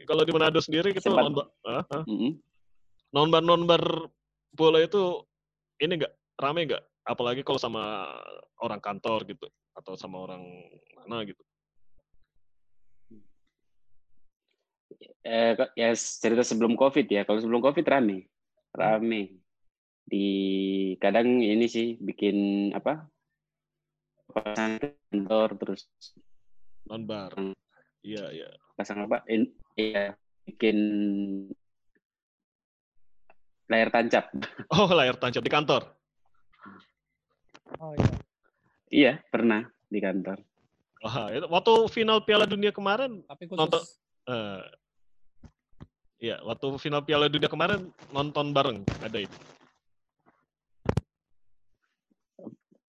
kalau 0.10 0.26
di 0.26 0.34
Manado 0.34 0.58
sendiri 0.58 0.90
kita 0.90 1.14
Sempat. 1.14 1.30
nonton 1.30 1.48
ah, 1.70 1.86
ah. 1.86 2.04
Mm-mm. 2.10 2.34
nonbar 3.14 3.46
nonbar 3.46 3.84
bola 4.58 4.82
itu 4.82 5.22
ini 5.78 6.02
enggak 6.02 6.14
rame 6.42 6.66
enggak 6.66 6.82
apalagi 7.06 7.46
kalau 7.46 7.62
sama 7.62 8.10
orang 8.58 8.82
kantor 8.82 9.22
gitu 9.30 9.46
atau 9.78 9.94
sama 9.94 10.26
orang 10.26 10.42
mana 10.98 11.22
gitu 11.30 11.46
Eh, 15.28 15.54
ya 15.76 15.92
cerita 15.92 16.40
sebelum 16.40 16.80
COVID 16.80 17.04
ya. 17.12 17.28
Kalau 17.28 17.44
sebelum 17.44 17.60
COVID 17.60 17.84
rame, 17.84 18.32
rame. 18.72 19.36
Di 20.08 20.28
kadang 21.04 21.44
ini 21.44 21.68
sih 21.68 22.00
bikin 22.00 22.72
apa? 22.72 23.04
Kantor 24.32 25.60
terus 25.60 25.84
nonbar 26.88 27.36
iya 28.08 28.24
iya 28.32 28.50
pasang 28.80 29.04
apa? 29.04 29.28
In, 29.28 29.52
iya, 29.76 30.16
bikin 30.48 30.78
layar 33.68 33.92
tancap. 33.92 34.32
oh 34.80 34.88
layar 34.96 35.20
tancap 35.20 35.44
di 35.44 35.52
kantor 35.52 35.98
Oh 37.84 37.94
iya. 37.94 38.14
Iya, 38.88 39.14
pernah 39.28 39.68
di 39.92 40.00
kantor. 40.00 40.40
Wah, 41.04 41.30
itu 41.30 41.46
waktu 41.52 41.74
final 41.94 42.24
Piala 42.26 42.48
Dunia 42.50 42.74
kemarin 42.74 43.22
Tapi 43.28 43.44
khusus 43.46 43.60
Nonton. 43.60 43.84
eh 44.32 44.64
Iya, 46.18 46.42
waktu 46.42 46.68
final 46.82 47.06
Piala 47.06 47.30
Dunia 47.30 47.46
kemarin 47.46 47.94
nonton 48.10 48.50
bareng 48.50 48.82
ada 49.06 49.22
itu. 49.22 49.38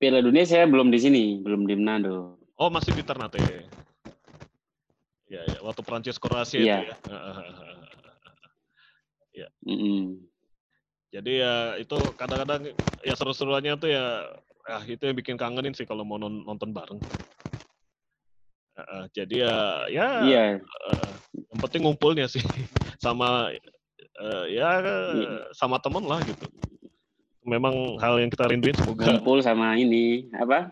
Piala 0.00 0.24
Dunia 0.24 0.48
saya 0.48 0.64
belum 0.64 0.88
di 0.88 0.96
sini, 0.96 1.22
belum 1.44 1.68
di 1.68 1.76
Manado. 1.76 2.40
Oh, 2.56 2.72
masih 2.72 2.96
di 2.96 3.04
Ternate. 3.04 3.68
Ya, 5.28 5.44
ya, 5.44 5.58
waktu 5.60 5.84
Prancis 5.84 6.16
Kroasia 6.16 6.56
Iya. 6.56 6.76
itu 6.80 7.04
ya. 9.44 9.48
Mm-mm. 9.62 10.24
Jadi 11.12 11.32
ya 11.40 11.76
itu 11.76 11.98
kadang-kadang 12.16 12.72
ya 13.04 13.14
seru-seruannya 13.16 13.76
tuh 13.76 13.92
ya 13.92 14.24
ah 14.68 14.84
itu 14.84 15.00
yang 15.00 15.16
bikin 15.16 15.36
kangenin 15.40 15.72
sih 15.72 15.88
kalau 15.88 16.04
mau 16.04 16.20
non- 16.20 16.44
nonton 16.44 16.72
bareng. 16.72 17.00
Eh, 18.78 19.04
jadi 19.12 19.34
ya 19.44 19.54
ya 19.90 20.08
Iya, 20.24 20.44
eh, 20.64 21.12
yang 21.52 21.60
penting 21.60 21.84
ngumpulnya 21.84 22.24
sih 22.24 22.40
sama 23.04 23.52
eh, 24.16 24.44
ya 24.52 24.68
Iya. 25.12 25.52
sama 25.52 25.76
temen 25.80 26.08
lah 26.08 26.24
gitu. 26.24 26.48
memang 27.48 27.96
hal 27.96 28.20
yang 28.20 28.28
kita 28.28 28.44
rinduin 28.44 28.76
semoga 28.76 29.08
Ngumpul 29.08 29.40
sama 29.40 29.72
ini 29.80 30.28
apa? 30.36 30.68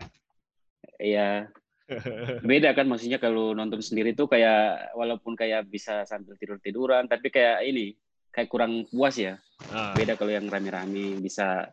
Ya 1.01 1.49
beda 2.49 2.75
kan 2.75 2.85
maksudnya 2.87 3.19
kalau 3.19 3.55
nonton 3.55 3.79
sendiri 3.79 4.11
tuh 4.11 4.27
kayak 4.27 4.91
walaupun 4.93 5.39
kayak 5.39 5.67
bisa 5.71 6.03
sambil 6.03 6.35
tidur 6.35 6.59
tiduran 6.59 7.07
tapi 7.07 7.31
kayak 7.31 7.63
ini 7.63 7.95
kayak 8.31 8.49
kurang 8.51 8.85
puas 8.91 9.15
ya 9.17 9.39
Nah, 9.67 9.99
beda 9.99 10.15
kalau 10.15 10.31
yang 10.31 10.47
rame-rame 10.47 11.19
bisa 11.19 11.67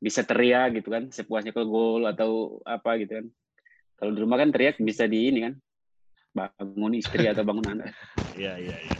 bisa 0.00 0.24
teriak 0.24 0.80
gitu 0.80 0.88
kan 0.88 1.12
sepuasnya 1.12 1.52
kalau 1.52 1.68
gol 1.68 2.02
atau 2.08 2.56
apa 2.64 2.96
gitu 2.96 3.20
kan 3.20 3.26
kalau 4.00 4.16
di 4.16 4.20
rumah 4.24 4.40
kan 4.40 4.48
teriak 4.48 4.80
bisa 4.80 5.04
di 5.04 5.28
ini 5.28 5.44
kan 5.44 5.54
bangun 6.32 6.96
istri 6.96 7.28
atau 7.28 7.44
bangun 7.48 7.68
anak 7.68 7.92
Iya, 8.34 8.58
iya, 8.58 8.76
iya. 8.82 8.98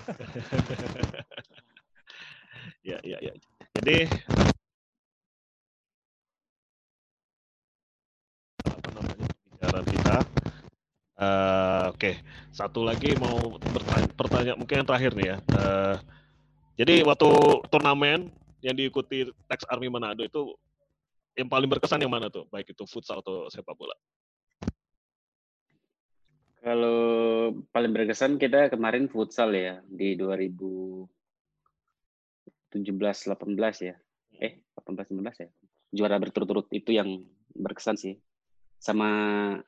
Iya, 2.87 2.99
iya, 3.09 3.19
iya. 3.19 3.35
Jadi 3.75 3.97
apa 8.63 8.89
namanya 8.95 9.27
pembicaraan 9.27 9.87
kita. 9.91 10.17
Eh, 11.15 11.87
Oke, 12.05 12.21
satu 12.53 12.85
lagi 12.85 13.17
mau 13.17 13.57
bertanya, 13.57 14.09
pertanyaan 14.13 14.59
mungkin 14.61 14.85
yang 14.85 14.89
terakhir 14.93 15.17
nih 15.17 15.27
ya. 15.33 15.37
Eh, 15.41 15.97
jadi 16.85 17.01
waktu 17.01 17.29
turnamen 17.73 18.29
yang 18.61 18.77
diikuti 18.77 19.25
Tex 19.49 19.65
Army 19.73 19.89
Manado 19.89 20.21
itu 20.21 20.53
yang 21.33 21.49
paling 21.49 21.65
berkesan 21.65 22.05
yang 22.05 22.13
mana 22.13 22.29
tuh? 22.29 22.45
Baik 22.53 22.77
itu 22.77 22.85
futsal 22.85 23.25
atau 23.25 23.49
sepak 23.49 23.73
bola? 23.73 23.97
kalau 26.65 27.53
paling 27.77 27.93
berkesan 27.93 28.41
kita 28.41 28.73
kemarin 28.73 29.05
futsal 29.05 29.53
ya 29.53 29.85
di 29.85 30.17
2017 30.17 31.09
18 32.73 33.89
ya 33.89 33.97
eh 34.41 34.65
18 34.73 35.13
19 35.13 35.45
ya 35.45 35.49
juara 35.93 36.17
berturut-turut 36.17 36.69
itu 36.73 36.97
yang 36.97 37.21
berkesan 37.53 38.01
sih 38.01 38.17
sama 38.85 39.09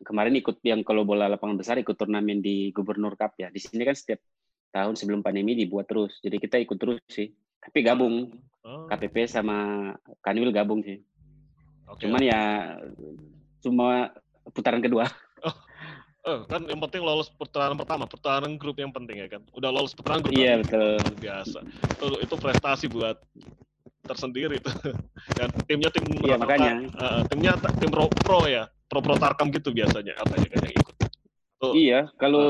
kemarin 0.05 0.37
ikut 0.37 0.61
yang 0.61 0.85
kalau 0.85 1.09
bola 1.09 1.25
lapangan 1.25 1.57
besar 1.57 1.81
ikut 1.81 1.97
turnamen 1.97 2.45
di 2.45 2.69
Gubernur 2.77 3.17
Cup 3.17 3.33
ya. 3.41 3.49
Di 3.49 3.57
sini 3.57 3.89
kan 3.89 3.97
setiap 3.97 4.21
tahun 4.77 4.93
sebelum 4.93 5.25
pandemi 5.25 5.57
dibuat 5.57 5.89
terus. 5.89 6.21
Jadi 6.21 6.37
kita 6.37 6.61
ikut 6.61 6.77
terus 6.77 7.01
sih. 7.09 7.33
Tapi 7.57 7.81
gabung. 7.81 8.29
Oh, 8.61 8.85
KPP 8.93 9.25
sama 9.25 9.89
Kanwil 10.21 10.53
gabung 10.53 10.85
sih. 10.85 11.01
Oke. 11.87 12.03
cuman 12.03 12.19
ya 12.19 12.43
cuma 13.65 14.11
putaran 14.53 14.85
kedua. 14.85 15.09
Eh, 16.27 16.43
kan 16.51 16.59
yang 16.67 16.83
penting 16.83 17.07
lolos 17.07 17.31
putaran 17.31 17.79
pertama, 17.79 18.03
putaran 18.11 18.59
grup 18.59 18.75
yang 18.83 18.91
penting 18.91 19.23
ya 19.23 19.31
kan. 19.31 19.47
Udah 19.55 19.71
lolos 19.71 19.95
putaran 19.95 20.19
grup 20.19 20.35
iya 20.35 20.59
betul. 20.59 20.99
biasa. 21.23 21.63
Itu, 21.63 22.07
itu 22.19 22.35
prestasi 22.35 22.91
buat 22.91 23.23
tersendiri 24.03 24.59
tuh. 24.59 24.75
Dan 25.39 25.55
timnya 25.71 25.87
tim 25.95 26.03
Iya, 26.27 26.35
makanya. 26.35 26.83
eh, 26.91 27.21
timnya 27.31 27.55
tim 27.79 27.91
pro, 27.95 28.11
pro 28.11 28.43
ya, 28.51 28.67
pro 28.87 29.01
pro 29.03 29.15
tarkam 29.19 29.51
gitu 29.51 29.75
biasanya 29.75 30.15
katanya 30.19 30.49
kan 30.51 30.61
yang 30.67 30.77
ikut. 30.79 30.97
Tuh. 31.57 31.73
Iya, 31.73 32.13
kalau 32.21 32.45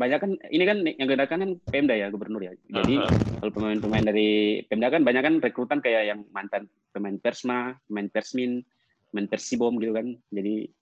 banyak 0.00 0.16
kan 0.16 0.32
ini 0.48 0.64
kan 0.64 0.80
yang 0.80 1.08
gedakan 1.12 1.38
kan 1.44 1.50
Pemda 1.68 1.92
ya 1.92 2.08
gubernur 2.08 2.40
ya. 2.40 2.56
Jadi 2.72 2.96
Aha. 3.04 3.12
kalau 3.44 3.52
pemain-pemain 3.52 4.08
dari 4.08 4.64
Pemda 4.64 4.88
kan 4.88 5.04
banyak 5.04 5.22
kan 5.22 5.34
rekrutan 5.44 5.84
kayak 5.84 6.08
yang 6.08 6.20
mantan 6.32 6.64
pemain 6.96 7.20
Persma, 7.20 7.76
pemain 7.84 8.08
Persmin, 8.08 8.64
pemain 9.12 9.28
Persibom 9.28 9.76
gitu 9.76 9.92
kan. 9.92 10.16
Jadi 10.32 10.72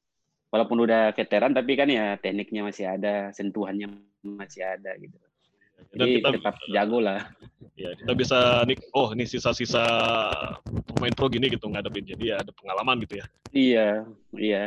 walaupun 0.54 0.86
udah 0.86 1.10
veteran 1.18 1.50
tapi 1.50 1.74
kan 1.74 1.90
ya 1.90 2.14
tekniknya 2.22 2.62
masih 2.62 2.86
ada, 2.86 3.34
sentuhannya 3.34 3.90
masih 4.22 4.62
ada 4.62 4.94
gitu. 4.94 5.18
Dan 5.98 6.06
Jadi 6.06 6.12
kita 6.22 6.28
tetap 6.38 6.54
jago 6.70 6.98
lah. 7.02 7.26
ya 7.74 7.90
kita 7.98 8.14
bisa 8.14 8.62
nih 8.70 8.78
oh 8.94 9.10
ini 9.18 9.26
sisa-sisa 9.26 9.82
pemain 10.94 11.10
pro 11.10 11.26
gini 11.26 11.50
gitu 11.50 11.66
ngadepin. 11.66 12.06
Jadi 12.06 12.30
ya 12.30 12.38
ada 12.38 12.54
pengalaman 12.54 13.02
gitu 13.02 13.18
ya. 13.18 13.26
Iya, 13.50 13.88
iya. 14.38 14.64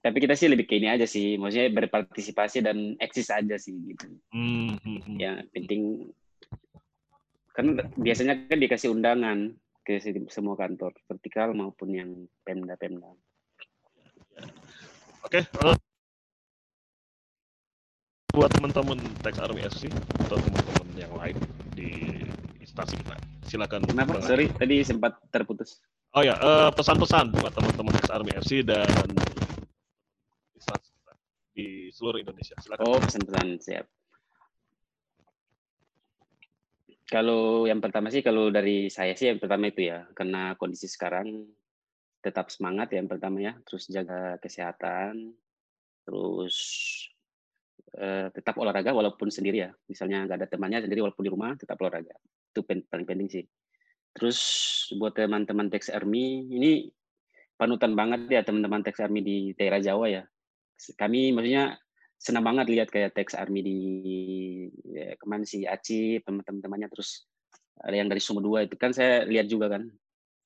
Tapi 0.00 0.16
kita 0.20 0.32
sih 0.32 0.48
lebih 0.48 0.64
ke 0.64 0.80
ini 0.80 0.88
aja 0.88 1.04
sih, 1.04 1.36
maksudnya 1.36 1.68
berpartisipasi 1.72 2.64
dan 2.64 2.96
eksis 2.96 3.28
aja 3.28 3.60
sih 3.60 3.76
gitu. 3.76 4.08
Hmm, 4.32 4.80
hmm, 4.80 5.16
yang 5.20 5.44
penting 5.52 6.08
kan 7.52 7.76
biasanya 8.00 8.48
kan 8.48 8.58
dikasih 8.58 8.88
undangan 8.88 9.52
ke 9.84 10.00
semua 10.32 10.56
kantor 10.56 10.96
vertikal 11.04 11.52
maupun 11.52 11.92
yang 11.92 12.10
pemda 12.46 12.80
pemda 12.80 13.12
Oke. 15.22 15.44
eh, 15.44 15.76
buat 18.32 18.48
teman-teman 18.56 18.96
Tex 19.20 19.36
Army 19.36 19.60
FC 19.68 19.92
atau 20.24 20.40
teman-teman 20.40 20.88
yang 20.96 21.12
lain 21.12 21.36
di 21.76 21.92
instansi 22.64 22.96
kita, 23.04 23.16
silakan. 23.44 23.84
kenapa 23.84 24.24
sorry 24.24 24.48
tadi 24.56 24.80
sempat 24.80 25.20
terputus 25.28 25.84
Oh 26.12 26.20
ya, 26.20 26.36
eh, 26.36 26.70
pesan-pesan 26.76 27.32
buat 27.32 27.56
teman-teman 27.56 27.96
Army 28.12 28.36
FC 28.36 28.60
dan 28.60 28.84
di 31.56 31.88
seluruh 31.88 32.20
Indonesia. 32.20 32.52
Silakan. 32.60 32.84
oh 32.84 33.00
pesan-pesan 33.00 33.48
siap. 33.56 33.88
Kalau 37.08 37.64
yang 37.64 37.80
pertama 37.80 38.12
sih 38.12 38.20
kalau 38.20 38.52
dari 38.52 38.92
saya 38.92 39.16
sih 39.16 39.32
yang 39.32 39.40
pertama 39.40 39.72
itu 39.72 39.88
ya 39.88 40.04
karena 40.12 40.52
kondisi 40.60 40.84
sekarang 40.84 41.48
tetap 42.20 42.52
semangat 42.52 42.92
ya 42.92 43.00
yang 43.00 43.08
pertama 43.08 43.40
ya. 43.40 43.56
Terus 43.64 43.88
jaga 43.88 44.36
kesehatan 44.36 45.32
terus 46.04 46.56
eh, 47.96 48.28
tetap 48.36 48.60
olahraga 48.60 48.92
walaupun 48.92 49.32
sendiri 49.32 49.64
ya. 49.64 49.72
Misalnya 49.88 50.28
nggak 50.28 50.44
ada 50.44 50.48
temannya 50.48 50.84
sendiri 50.84 51.00
walaupun 51.08 51.24
di 51.24 51.32
rumah 51.32 51.56
tetap 51.56 51.80
olahraga. 51.80 52.12
Itu 52.52 52.68
paling 52.68 53.08
penting 53.08 53.32
sih 53.32 53.44
terus 54.12 54.38
buat 54.96 55.16
teman-teman 55.16 55.72
Tex 55.72 55.88
Army 55.88 56.46
ini 56.52 56.92
panutan 57.56 57.96
banget 57.96 58.28
ya 58.28 58.40
teman-teman 58.44 58.84
Tex 58.84 59.00
Army 59.00 59.20
di 59.22 59.36
daerah 59.56 59.78
Jawa 59.78 60.06
ya. 60.10 60.22
Kami 60.98 61.30
maksudnya 61.30 61.78
senang 62.18 62.44
banget 62.46 62.66
lihat 62.70 62.88
kayak 62.90 63.14
Tex 63.14 63.34
Army 63.38 63.60
di 63.62 63.78
ya, 64.90 65.14
ke 65.14 65.24
mana 65.26 65.46
sih 65.46 65.64
Aci 65.64 66.18
teman-temannya 66.22 66.90
terus 66.90 67.26
ada 67.82 67.94
yang 67.96 68.10
dari 68.10 68.20
Sumu 68.22 68.42
Dua 68.42 68.66
itu. 68.66 68.74
Kan 68.76 68.90
saya 68.94 69.24
lihat 69.24 69.46
juga 69.46 69.72
kan 69.72 69.88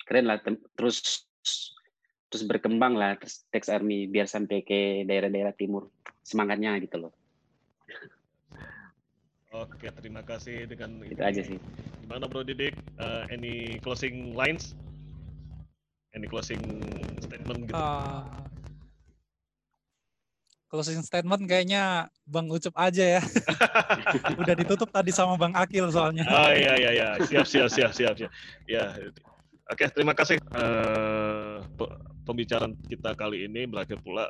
keren 0.06 0.28
lah 0.30 0.38
terus 0.78 1.26
terus 2.30 2.42
berkembang 2.46 2.94
lah 2.94 3.16
Tex 3.50 3.70
Army 3.72 4.06
biar 4.06 4.28
sampai 4.28 4.62
ke 4.62 5.08
daerah-daerah 5.08 5.54
timur 5.54 5.90
semangatnya 6.26 6.78
gitu 6.82 7.06
loh 7.06 7.12
Oke, 9.54 9.86
terima 10.02 10.26
kasih 10.26 10.66
dengan 10.66 10.98
itu 11.06 11.22
aja 11.22 11.38
sih 11.38 11.56
Gimana 12.02 12.26
Bro 12.26 12.42
Didik? 12.42 12.74
Eh, 12.98 13.22
any 13.30 13.54
closing 13.78 14.34
lines? 14.34 14.74
Any 16.10 16.26
closing 16.26 16.58
statement 17.22 17.70
gitu? 17.70 17.76
Ah, 17.76 18.26
closing 20.66 20.98
statement 21.04 21.46
kayaknya 21.46 22.10
Bang 22.26 22.50
Ucup 22.50 22.74
aja 22.74 23.20
ya. 23.20 23.22
Udah 24.40 24.54
ditutup 24.56 24.90
tadi 24.90 25.14
sama 25.14 25.38
Bang 25.38 25.54
Akil 25.54 25.86
soalnya. 25.94 26.26
Oh 26.26 26.50
iya 26.50 26.74
iya 26.74 26.90
iya, 26.96 27.08
siap 27.22 27.46
siap 27.46 27.68
siap 27.70 27.92
siap 27.94 28.14
siap. 28.18 28.30
Ya. 28.66 28.96
Oke, 29.66 29.86
terima 29.90 30.14
kasih. 30.14 30.38
Eh, 30.40 31.56
pe- 31.74 31.94
pembicaraan 32.26 32.74
kita 32.86 33.14
kali 33.14 33.46
ini 33.46 33.66
berakhir 33.66 33.98
pula 34.02 34.26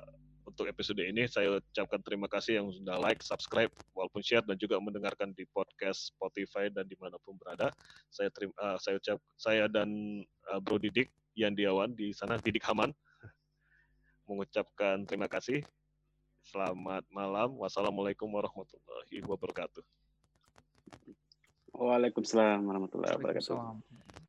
untuk 0.47 0.71
episode 0.71 1.03
ini. 1.03 1.27
Saya 1.27 1.59
ucapkan 1.59 2.01
terima 2.01 2.31
kasih 2.31 2.63
yang 2.63 2.71
sudah 2.71 2.97
like, 3.03 3.21
subscribe, 3.21 3.69
walaupun 3.93 4.23
share 4.23 4.47
dan 4.47 4.55
juga 4.57 4.79
mendengarkan 4.79 5.35
di 5.35 5.43
podcast 5.51 6.15
Spotify 6.15 6.71
dan 6.71 6.87
di 6.87 6.95
mana 6.97 7.19
pun 7.21 7.35
berada. 7.37 7.75
Saya 8.09 8.31
terima, 8.31 8.55
eh, 8.55 8.79
saya 8.79 8.95
ucap 8.97 9.19
saya 9.35 9.65
dan 9.67 10.23
eh, 10.25 10.61
Bro 10.63 10.79
Didik 10.79 11.11
Yandiawan 11.37 11.93
di 11.93 12.15
sana 12.17 12.41
Didik 12.41 12.65
Haman 12.65 12.95
mengucapkan 14.27 15.07
terima 15.07 15.31
kasih. 15.31 15.63
Selamat 16.47 17.03
malam. 17.11 17.59
Wassalamualaikum 17.59 18.31
warahmatullahi 18.31 19.19
wabarakatuh. 19.27 19.83
Waalaikumsalam 21.75 22.63
warahmatullahi 22.63 23.19
wabarakatuh. 23.19 24.26